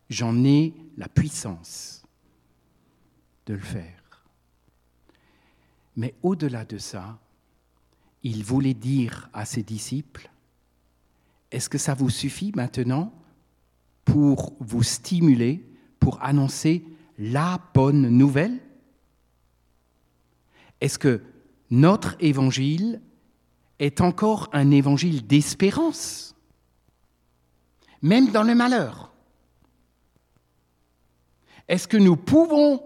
[0.09, 2.05] J'en ai la puissance
[3.47, 4.25] de le faire.
[5.97, 7.19] Mais au-delà de ça,
[8.23, 10.31] il voulait dire à ses disciples,
[11.51, 13.13] est-ce que ça vous suffit maintenant
[14.05, 15.67] pour vous stimuler,
[15.99, 16.85] pour annoncer
[17.19, 18.64] la bonne nouvelle?
[20.85, 21.23] Est-ce que
[21.71, 23.01] notre évangile
[23.79, 26.37] est encore un évangile d'espérance,
[28.03, 29.11] même dans le malheur?
[31.69, 32.83] Est-ce que nous pouvons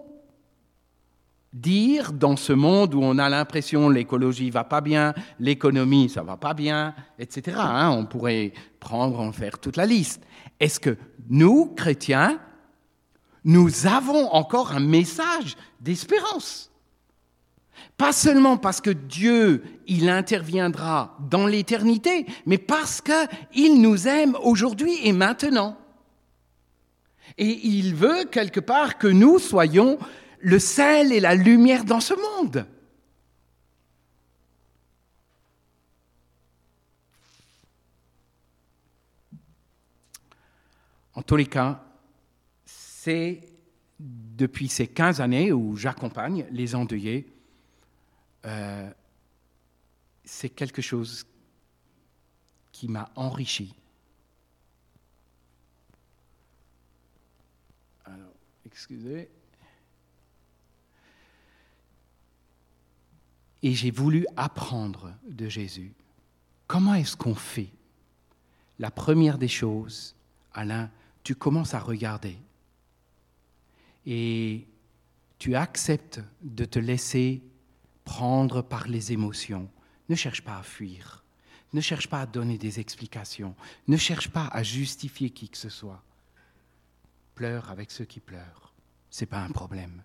[1.51, 6.37] dire dans ce monde où on a l'impression l'écologie va pas bien, l'économie ça va
[6.37, 7.57] pas bien, etc.
[7.59, 10.23] Hein, on pourrait prendre en faire toute la liste.
[10.61, 10.95] Est-ce que
[11.29, 12.39] nous, chrétiens,
[13.43, 16.69] nous avons encore un message d'espérance?
[17.97, 24.99] Pas seulement parce que Dieu, il interviendra dans l'éternité, mais parce qu'il nous aime aujourd'hui
[25.03, 25.77] et maintenant.
[27.37, 29.99] Et il veut quelque part que nous soyons
[30.39, 32.65] le sel et la lumière dans ce monde.
[41.13, 41.83] En tous les cas,
[42.65, 43.41] c'est
[43.99, 47.27] depuis ces 15 années où j'accompagne les endeuillés
[48.45, 48.89] euh,
[50.23, 51.25] c'est quelque chose
[52.71, 53.73] qui m'a enrichi.
[58.05, 58.33] Alors,
[58.65, 59.29] excusez.
[63.61, 65.93] Et j'ai voulu apprendre de Jésus.
[66.67, 67.69] Comment est-ce qu'on fait?
[68.77, 70.15] La première des choses,
[70.53, 70.89] Alain,
[71.23, 72.37] tu commences à regarder.
[74.05, 74.65] Et
[75.37, 77.41] tu acceptes de te laisser
[78.09, 79.69] prendre par les émotions.
[80.09, 81.23] Ne cherche pas à fuir.
[81.73, 83.53] Ne cherche pas à donner des explications.
[83.87, 86.01] Ne cherche pas à justifier qui que ce soit.
[87.35, 88.73] Pleure avec ceux qui pleurent.
[89.11, 90.01] Ce n'est pas un problème.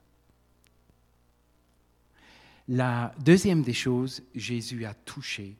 [2.69, 5.57] La deuxième des choses, Jésus a touché.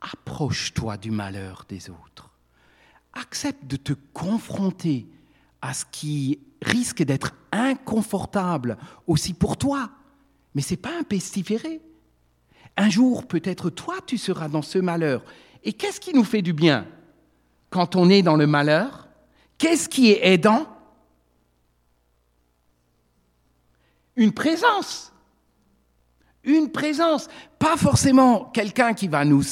[0.00, 2.30] Approche-toi du malheur des autres.
[3.14, 5.08] Accepte de te confronter
[5.60, 8.78] à ce qui risque d'être inconfortable
[9.08, 9.90] aussi pour toi
[10.58, 11.80] mais ce n'est pas un pestiféré.
[12.76, 15.22] Un jour, peut-être toi, tu seras dans ce malheur.
[15.62, 16.84] Et qu'est-ce qui nous fait du bien
[17.70, 19.06] quand on est dans le malheur?
[19.56, 20.66] Qu'est-ce qui est aidant?
[24.16, 25.12] Une présence.
[26.42, 27.28] Une présence.
[27.60, 29.44] Pas forcément quelqu'un qui va nous,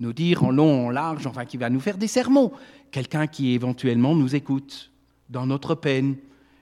[0.00, 2.52] nous dire en long, en large, enfin qui va nous faire des sermons.
[2.90, 4.92] Quelqu'un qui éventuellement nous écoute
[5.28, 6.16] dans notre peine,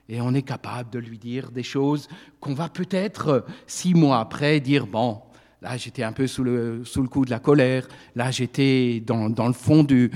[0.08, 2.08] et on est capable de lui dire des choses
[2.40, 5.20] qu'on va peut-être, euh, six mois après, dire, bon,
[5.62, 9.28] là j'étais un peu sous le, sous le coup de la colère, là j'étais dans,
[9.28, 10.10] dans, le fond du...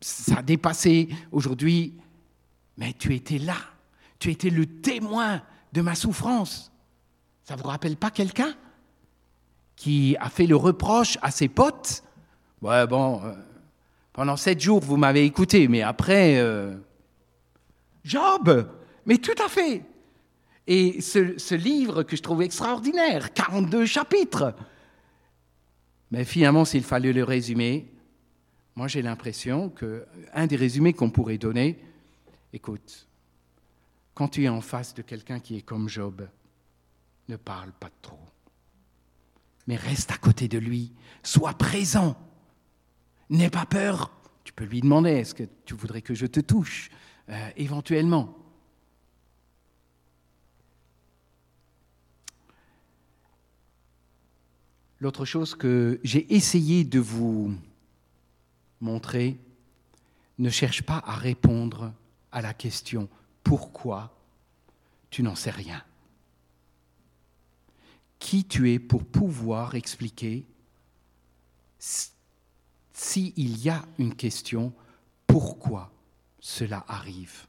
[0.00, 1.08] ça a dépassé.
[1.32, 1.94] Aujourd'hui,
[2.76, 3.56] mais tu étais là,
[4.18, 6.72] tu étais le témoin de ma souffrance.
[7.42, 8.54] Ça vous rappelle pas quelqu'un
[9.74, 12.02] qui a fait le reproche à ses potes?
[12.62, 13.32] Ouais, bon, euh,
[14.12, 16.38] pendant sept jours, vous m'avez écouté, mais après...
[16.38, 16.76] Euh,
[18.04, 18.70] Job,
[19.06, 19.82] mais tout à fait.
[20.66, 24.54] Et ce, livre que je trouve extraordinaire, 42 chapitres.
[26.10, 27.90] Mais finalement, s'il fallait le résumer,
[28.76, 31.78] moi j'ai l'impression qu'un des résumés qu'on pourrait donner,
[32.52, 33.08] écoute,
[34.14, 36.28] quand tu es en face de quelqu'un qui est comme Job,
[37.28, 38.20] ne parle pas trop,
[39.66, 40.92] mais reste à côté de lui,
[41.22, 42.16] sois présent,
[43.30, 44.10] n'aie pas peur.
[44.44, 46.90] Tu peux lui demander, est-ce que tu voudrais que je te touche?
[47.30, 48.34] Euh, éventuellement.
[55.00, 57.54] L'autre chose que j'ai essayé de vous
[58.80, 59.36] montrer,
[60.38, 61.92] ne cherche pas à répondre
[62.32, 63.08] à la question
[63.42, 64.16] pourquoi
[65.10, 65.82] tu n'en sais rien?
[68.18, 70.44] Qui tu es pour pouvoir expliquer
[71.78, 74.72] s'il y a une question
[75.26, 75.92] pourquoi
[76.40, 77.46] cela arrive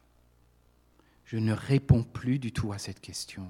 [1.26, 3.48] Je ne réponds plus du tout à cette question.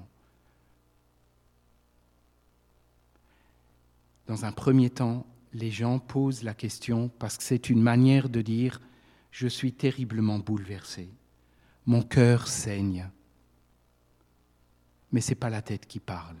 [4.26, 8.42] Dans un premier temps, les gens posent la question parce que c'est une manière de
[8.42, 8.80] dire
[9.30, 11.08] je suis terriblement bouleversé,
[11.86, 13.08] mon cœur saigne.
[15.12, 16.36] Mais ce n'est pas la tête qui parle,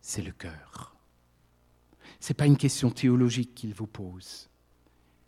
[0.00, 0.96] c'est le cœur.
[2.20, 4.48] Ce n'est pas une question théologique qu'il vous pose,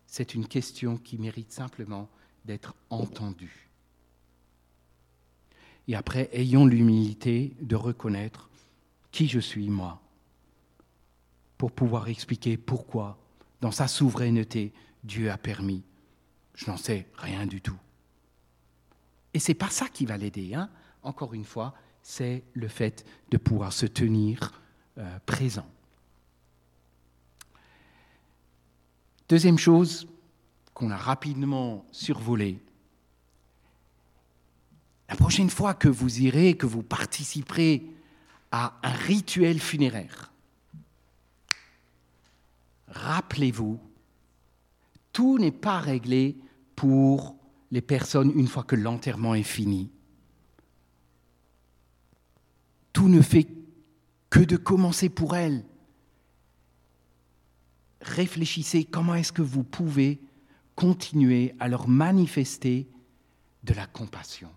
[0.07, 2.09] c'est une question qui mérite simplement
[2.45, 3.71] d'être entendue.
[5.89, 8.49] Et après, ayons l'humilité de reconnaître
[9.13, 10.01] qui je suis moi
[11.59, 13.19] pour pouvoir expliquer pourquoi,
[13.61, 14.73] dans sa souveraineté,
[15.03, 15.83] Dieu a permis.
[16.55, 17.79] Je n'en sais rien du tout.
[19.35, 20.55] Et c'est pas ça qui va l'aider.
[20.55, 20.71] Hein.
[21.03, 24.61] Encore une fois, c'est le fait de pouvoir se tenir
[24.99, 25.67] euh, présent.
[29.29, 30.07] Deuxième chose
[30.75, 32.61] qu'on a rapidement survolée.
[35.09, 37.87] La prochaine fois que vous irez, que vous participerez
[38.51, 40.33] à un rituel funéraire,
[42.89, 43.79] rappelez-vous,
[45.13, 46.37] tout n'est pas réglé
[46.75, 47.37] pour
[47.71, 49.91] les personnes une fois que l'enterrement est fini.
[52.93, 53.49] Tout ne fait
[54.31, 55.65] que de commencer pour elles.
[58.01, 60.21] Réfléchissez comment est-ce que vous pouvez
[60.75, 62.87] continuer à leur manifester
[63.63, 64.51] de la compassion.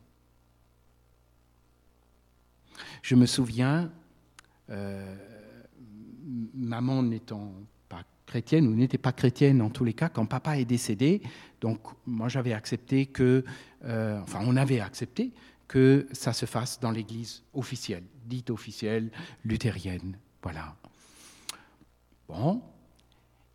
[3.02, 3.92] Je me souviens,
[4.70, 5.16] euh,
[6.54, 7.54] maman n'étant
[8.28, 11.22] chrétienne ou n'était pas chrétienne en tous les cas, quand papa est décédé.
[11.62, 13.44] Donc moi j'avais accepté que,
[13.86, 15.32] euh, enfin on avait accepté
[15.68, 19.10] que ça se fasse dans l'église officielle, dite officielle,
[19.44, 20.18] luthérienne.
[20.44, 20.76] Voilà.
[22.28, 22.62] Bon.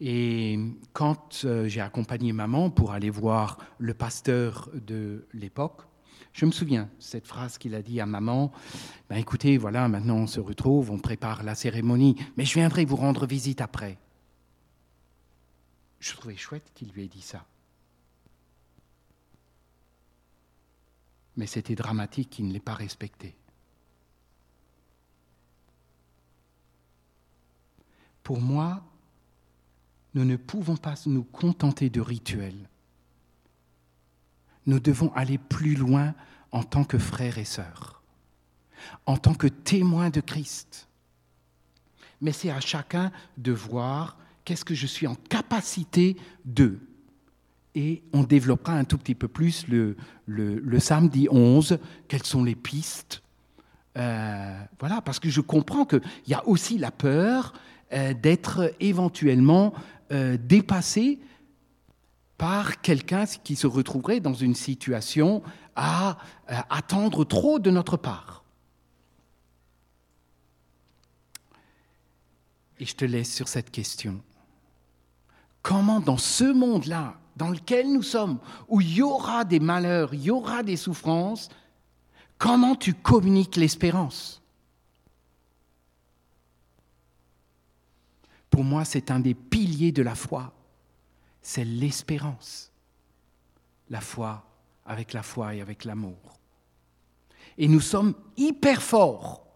[0.04, 0.58] Et
[0.92, 5.82] quand euh, j'ai accompagné maman pour aller voir le pasteur de l'époque,
[6.32, 8.50] je me souviens cette phrase qu'il a dit à maman
[9.08, 12.96] ben écoutez, voilà, maintenant on se retrouve, on prépare la cérémonie, mais je viendrai vous
[12.96, 13.96] rendre visite après.
[16.00, 17.46] Je trouvais chouette qu'il lui ait dit ça.
[21.36, 23.36] Mais c'était dramatique qu'il ne l'ait pas respecté.
[28.24, 28.82] Pour moi,
[30.14, 32.68] nous ne pouvons pas nous contenter de rituels.
[34.66, 36.14] Nous devons aller plus loin
[36.52, 38.02] en tant que frères et sœurs,
[39.06, 40.88] en tant que témoins de Christ.
[42.20, 46.78] Mais c'est à chacun de voir qu'est-ce que je suis en capacité de.
[47.74, 49.96] Et on développera un tout petit peu plus le,
[50.26, 53.22] le, samedi 11, quelles sont les pistes.
[53.96, 57.54] Euh, voilà, parce que je comprends qu'il y a aussi la peur
[57.92, 59.72] euh, d'être éventuellement
[60.12, 61.18] euh, dépassé
[62.38, 65.42] par quelqu'un qui se retrouverait dans une situation
[65.76, 68.42] à attendre trop de notre part.
[72.80, 74.20] Et je te laisse sur cette question
[75.62, 78.38] comment dans ce monde-là, dans lequel nous sommes,
[78.68, 81.48] où il y aura des malheurs, il y aura des souffrances,
[82.38, 84.41] comment tu communiques l'espérance?
[88.52, 90.52] Pour moi, c'est un des piliers de la foi.
[91.40, 92.70] C'est l'espérance.
[93.88, 94.44] La foi
[94.84, 96.38] avec la foi et avec l'amour.
[97.56, 99.46] Et nous sommes hyper forts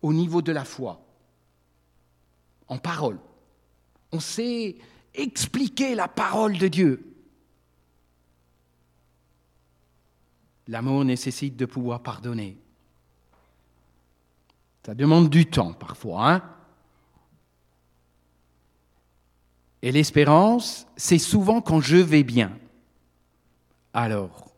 [0.00, 1.04] au niveau de la foi,
[2.68, 3.18] en parole.
[4.12, 4.76] On sait
[5.12, 7.14] expliquer la parole de Dieu.
[10.68, 12.56] L'amour nécessite de pouvoir pardonner.
[14.86, 16.32] Ça demande du temps parfois.
[16.32, 16.55] Hein
[19.86, 22.58] Et l'espérance, c'est souvent quand je vais bien.
[23.94, 24.52] Alors,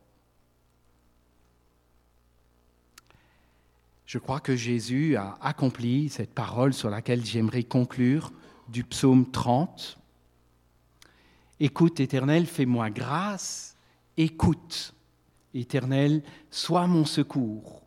[4.07, 8.33] je crois que Jésus a accompli cette parole sur laquelle j'aimerais conclure
[8.71, 9.99] du psaume 30.
[11.61, 13.77] Écoute, Éternel, fais-moi grâce.
[14.17, 14.95] Écoute,
[15.53, 17.83] Éternel, sois mon secours.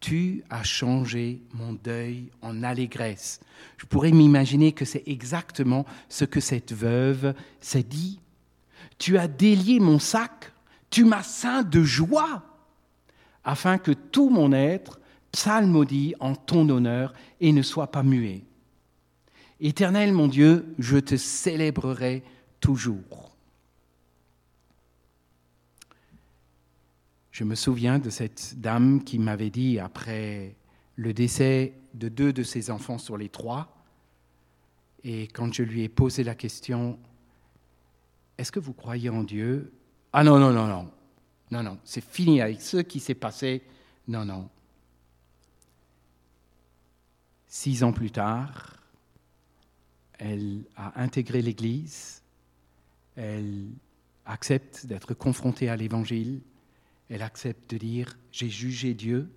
[0.00, 3.40] Tu as changé mon deuil en allégresse.
[3.76, 8.20] Je pourrais m'imaginer que c'est exactement ce que cette veuve s'est dit.
[8.98, 10.52] Tu as délié mon sac,
[10.90, 12.42] tu m'as ceint de joie,
[13.44, 15.00] afin que tout mon être
[15.32, 18.44] psalmodie en ton honneur et ne soit pas muet.
[19.60, 22.22] Éternel mon Dieu, je te célébrerai
[22.60, 23.27] toujours.
[27.38, 30.56] Je me souviens de cette dame qui m'avait dit, après
[30.96, 33.76] le décès de deux de ses enfants sur les trois,
[35.04, 36.98] et quand je lui ai posé la question,
[38.38, 39.72] est-ce que vous croyez en Dieu?
[40.12, 40.90] Ah non, non, non, non.
[41.52, 43.62] Non, non, c'est fini avec ce qui s'est passé.
[44.08, 44.48] Non, non.
[47.46, 48.82] Six ans plus tard,
[50.18, 52.20] elle a intégré l'Église,
[53.14, 53.68] elle
[54.26, 56.40] accepte d'être confrontée à l'Évangile,
[57.08, 59.30] elle accepte de dire, j'ai jugé Dieu,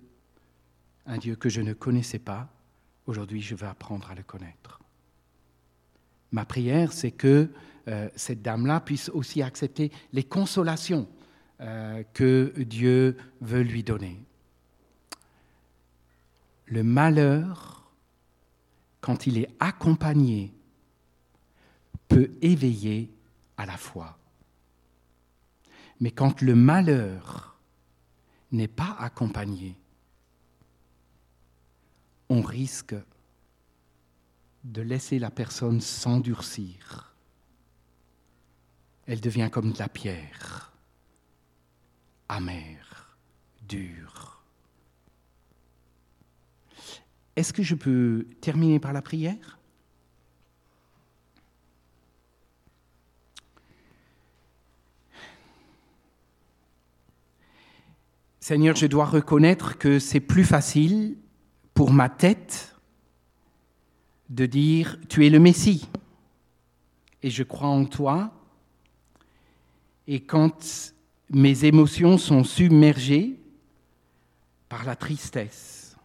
[1.06, 2.48] un Dieu que je ne connaissais pas,
[3.06, 4.80] aujourd'hui je veux apprendre à le connaître.
[6.30, 7.50] Ma prière, c'est que
[7.88, 11.08] euh, cette dame-là puisse aussi accepter les consolations
[11.60, 14.24] euh, que Dieu veut lui donner.
[16.66, 17.92] Le malheur,
[19.00, 20.54] quand il est accompagné,
[22.08, 23.10] peut éveiller
[23.56, 24.18] à la foi.
[26.00, 27.51] Mais quand le malheur
[28.52, 29.76] n'est pas accompagné,
[32.28, 32.94] on risque
[34.64, 37.14] de laisser la personne s'endurcir.
[39.06, 40.72] Elle devient comme de la pierre,
[42.28, 43.16] amère,
[43.62, 44.42] dure.
[47.34, 49.58] Est-ce que je peux terminer par la prière?
[58.42, 61.16] Seigneur, je dois reconnaître que c'est plus facile
[61.74, 62.74] pour ma tête
[64.30, 65.88] de dire, tu es le Messie,
[67.22, 68.32] et je crois en toi,
[70.08, 70.92] et quand
[71.30, 73.38] mes émotions sont submergées
[74.68, 75.96] par la tristesse,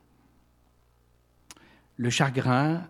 [1.95, 2.83] le chagrin,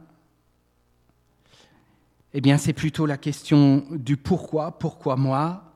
[2.33, 5.66] eh bien c'est plutôt la question du pourquoi, pourquoi moi,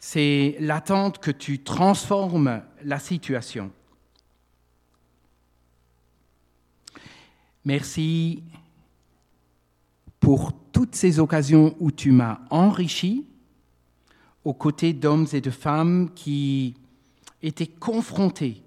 [0.00, 3.70] c'est l'attente que tu transformes la situation.
[7.66, 8.42] Merci
[10.18, 13.26] pour toutes ces occasions où tu m'as enrichi
[14.42, 16.74] aux côtés d'hommes et de femmes qui
[17.42, 18.62] étaient confrontés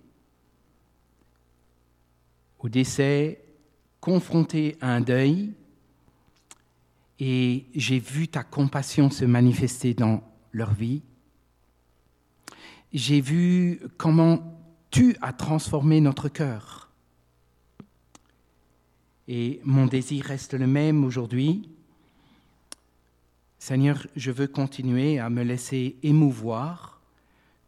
[2.60, 3.44] au décès,
[4.00, 5.52] confrontés à un deuil,
[7.20, 10.22] et j'ai vu ta compassion se manifester dans
[10.52, 11.02] leur vie.
[12.94, 16.84] J'ai vu comment tu as transformé notre cœur
[19.28, 21.70] et mon désir reste le même aujourd'hui.
[23.58, 27.02] Seigneur, je veux continuer à me laisser émouvoir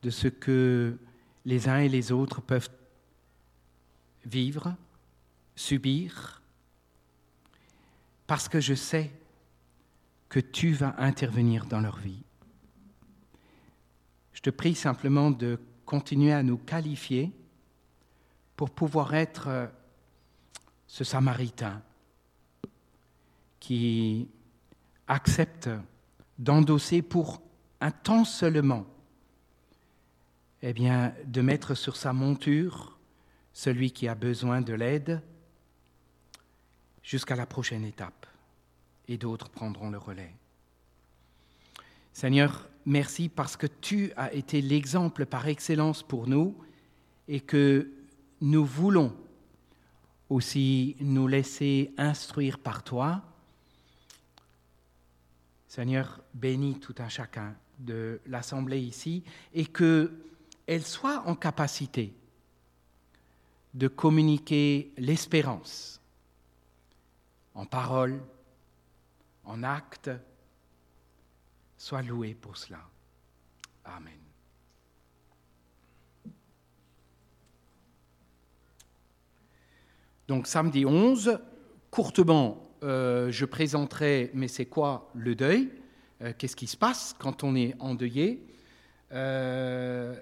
[0.04, 0.98] de ce que
[1.46, 2.70] les uns et les autres peuvent
[4.26, 4.76] vivre,
[5.56, 6.42] subir,
[8.28, 9.12] parce que je sais
[10.28, 12.25] que tu vas intervenir dans leur vie.
[14.46, 17.32] Je prie simplement de continuer à nous qualifier
[18.56, 19.72] pour pouvoir être
[20.86, 21.82] ce Samaritain
[23.60, 24.28] qui
[25.08, 25.72] accepte
[26.38, 27.42] d'endosser pour
[27.82, 28.86] un temps seulement,
[30.62, 33.00] eh bien, de mettre sur sa monture
[33.52, 35.24] celui qui a besoin de l'aide
[37.02, 38.28] jusqu'à la prochaine étape,
[39.08, 40.36] et d'autres prendront le relais.
[42.14, 46.56] Seigneur, merci parce que tu as été l'exemple par excellence pour nous
[47.28, 47.92] et que
[48.42, 49.16] nous voulons
[50.30, 53.24] aussi nous laisser instruire par toi.
[55.68, 59.24] Seigneur, bénis tout un chacun de l'Assemblée ici
[59.54, 62.14] et qu'elle soit en capacité
[63.74, 66.02] de communiquer l'espérance
[67.54, 68.22] en parole,
[69.44, 70.10] en acte.
[71.86, 72.80] Sois loué pour cela.
[73.84, 74.12] Amen.
[80.28, 81.38] Donc samedi 11,
[81.92, 85.70] courtement, euh, je présenterai, mais c'est quoi le deuil?
[86.24, 88.44] Euh, Qu'est-ce qui se passe quand on est endeuillé?
[89.12, 90.16] Euh,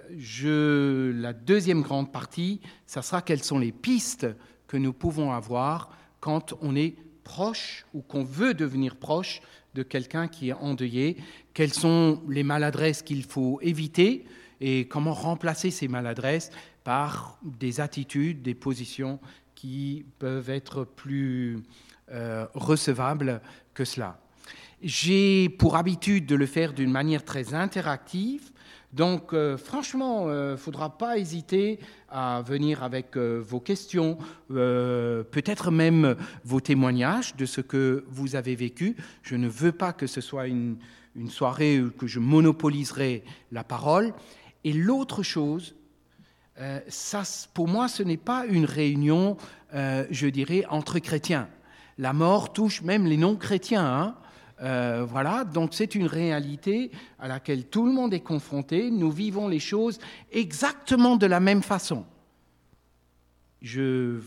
[1.22, 4.28] La deuxième grande partie, ça sera quelles sont les pistes
[4.68, 9.42] que nous pouvons avoir quand on est proche ou qu'on veut devenir proche
[9.74, 11.18] de quelqu'un qui est endeuillé,
[11.54, 14.26] quelles sont les maladresses qu'il faut éviter
[14.62, 16.52] et comment remplacer ces maladresses
[16.84, 19.20] par des attitudes, des positions
[19.56, 21.64] qui peuvent être plus
[22.12, 23.42] euh, recevables
[23.74, 24.20] que cela?
[24.84, 28.52] J'ai pour habitude de le faire d'une manière très interactive,
[28.94, 31.80] Donc, euh, franchement, il ne faudra pas hésiter
[32.10, 34.20] à venir avec vos questions,
[34.50, 36.16] peut-être même
[36.46, 38.96] vos témoignages de ce que vous avez vécu.
[39.24, 40.78] Je ne veux pas que ce soit une,
[41.16, 44.14] une soirée où que je monopoliserai la parole.
[44.64, 45.76] Et l'autre chose,
[46.88, 47.24] ça,
[47.56, 49.38] pour moi, ce n'est pas une réunion,
[49.74, 51.50] je dirais, entre chrétiens.
[51.98, 53.86] La mort touche même les non-chrétiens.
[53.86, 54.16] Hein
[54.64, 56.90] euh, voilà, donc c'est une réalité
[57.20, 58.90] à laquelle tout le monde est confronté.
[58.92, 60.00] Nous vivons les choses
[60.32, 62.06] exactement de la même façon.
[63.62, 64.22] Je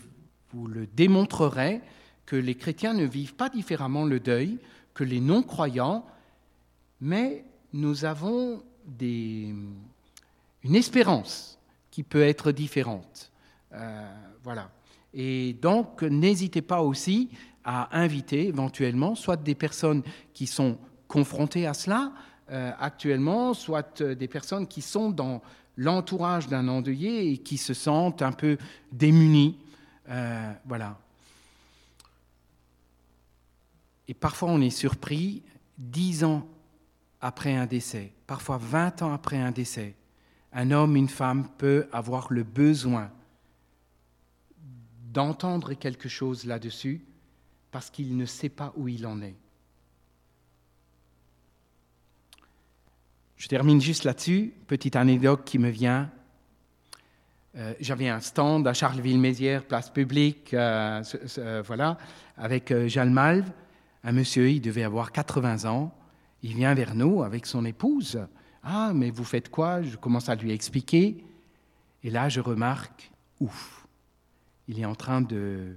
[0.53, 1.81] vous le démontrerai
[2.25, 4.59] que les chrétiens ne vivent pas différemment le deuil
[4.93, 6.05] que les non-croyants,
[7.01, 9.53] mais nous avons des,
[10.63, 11.59] une espérance
[11.89, 13.31] qui peut être différente.
[13.73, 14.07] Euh,
[14.43, 14.71] voilà.
[15.13, 17.29] Et donc, n'hésitez pas aussi
[17.67, 20.01] à inviter éventuellement soit des personnes
[20.33, 22.13] qui sont confrontées à cela
[22.49, 25.41] euh, actuellement, soit euh, des personnes qui sont dans
[25.75, 28.57] l'entourage d'un endeuillé et qui se sentent un peu
[28.93, 29.59] démunies.
[30.07, 30.97] Euh, voilà.
[34.07, 35.43] Et parfois on est surpris,
[35.77, 36.47] dix ans
[37.19, 39.93] après un décès, parfois vingt ans après un décès,
[40.53, 43.11] un homme, une femme peut avoir le besoin
[45.11, 47.01] d'entendre quelque chose là-dessus
[47.77, 49.35] parce qu'il ne sait pas où il en est.
[53.35, 54.51] Je termine juste là-dessus.
[54.65, 56.09] Petite anecdote qui me vient.
[57.55, 61.03] Euh, j'avais un stand à Charleville-Mézières, place publique, euh,
[61.37, 61.99] euh, voilà,
[62.35, 63.51] avec Jeanne Malve.
[64.03, 65.93] Un monsieur, il devait avoir 80 ans.
[66.41, 68.19] Il vient vers nous avec son épouse.
[68.63, 69.83] Ah, mais vous faites quoi?
[69.83, 71.23] Je commence à lui expliquer.
[72.03, 73.85] Et là, je remarque, ouf,
[74.67, 75.75] il est en train de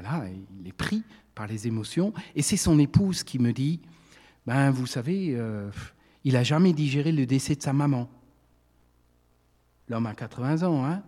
[0.00, 0.24] voilà,
[0.58, 1.02] il est pris
[1.34, 2.14] par les émotions.
[2.34, 3.80] Et c'est son épouse qui me dit,
[4.46, 5.70] ben vous savez, euh,
[6.24, 8.08] il n'a jamais digéré le décès de sa maman.
[9.88, 11.02] L'homme a 80 ans, hein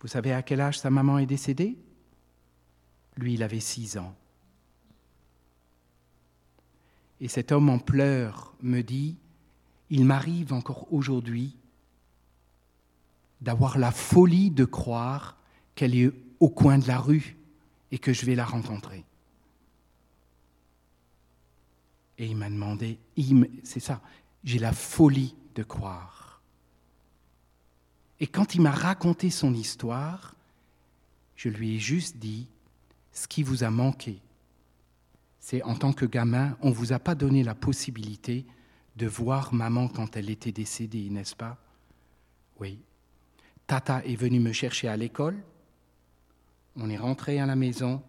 [0.00, 1.78] Vous savez à quel âge sa maman est décédée?
[3.16, 4.14] Lui, il avait 6 ans.
[7.20, 9.16] Et cet homme en pleurs me dit,
[9.88, 11.56] il m'arrive encore aujourd'hui
[13.40, 15.38] d'avoir la folie de croire
[15.74, 16.12] qu'elle est
[16.42, 17.36] au coin de la rue
[17.92, 19.04] et que je vais la rencontrer.
[22.18, 22.98] Et il m'a demandé,
[23.62, 24.00] c'est ça,
[24.42, 26.40] j'ai la folie de croire.
[28.18, 30.34] Et quand il m'a raconté son histoire,
[31.36, 32.48] je lui ai juste dit,
[33.12, 34.18] ce qui vous a manqué,
[35.38, 38.44] c'est en tant que gamin, on ne vous a pas donné la possibilité
[38.96, 41.56] de voir maman quand elle était décédée, n'est-ce pas?
[42.58, 42.80] Oui.
[43.68, 45.40] Tata est venue me chercher à l'école,
[46.76, 48.02] on est rentré à la maison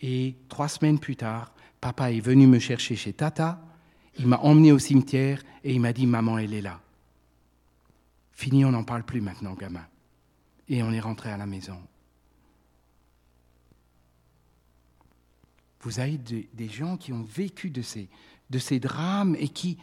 [0.00, 3.60] et trois semaines plus tard, papa est venu me chercher chez Tata,
[4.18, 6.80] il m'a emmené au cimetière et il m'a dit Maman, elle est là.
[8.32, 9.86] Fini, on n'en parle plus maintenant, gamin.
[10.68, 11.78] Et on est rentré à la maison.
[15.80, 19.78] Vous avez des gens qui ont vécu de ces, drames et qui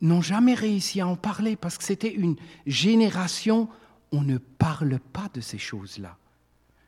[0.00, 2.36] n'ont jamais réussi à en parler parce que c'était une
[2.66, 3.68] génération,
[4.10, 6.16] on ne parle pas de ces choses-là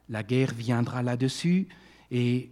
[0.08, 1.68] la guerre viendra là-dessus
[2.10, 2.50] et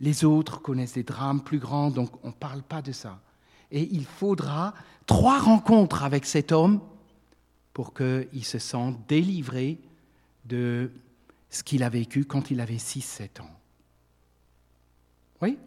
[0.00, 3.20] les autres connaissent des drames plus grands, donc on ne parle pas de ça.
[3.70, 4.74] Et il faudra
[5.06, 6.80] trois rencontres avec cet homme
[7.72, 9.80] pour qu'il se sente délivré
[10.44, 10.90] de
[11.50, 13.50] ce qu'il a vécu quand il avait 6-7 ans.
[15.40, 15.58] Oui?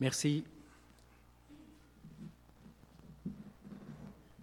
[0.00, 0.44] Merci.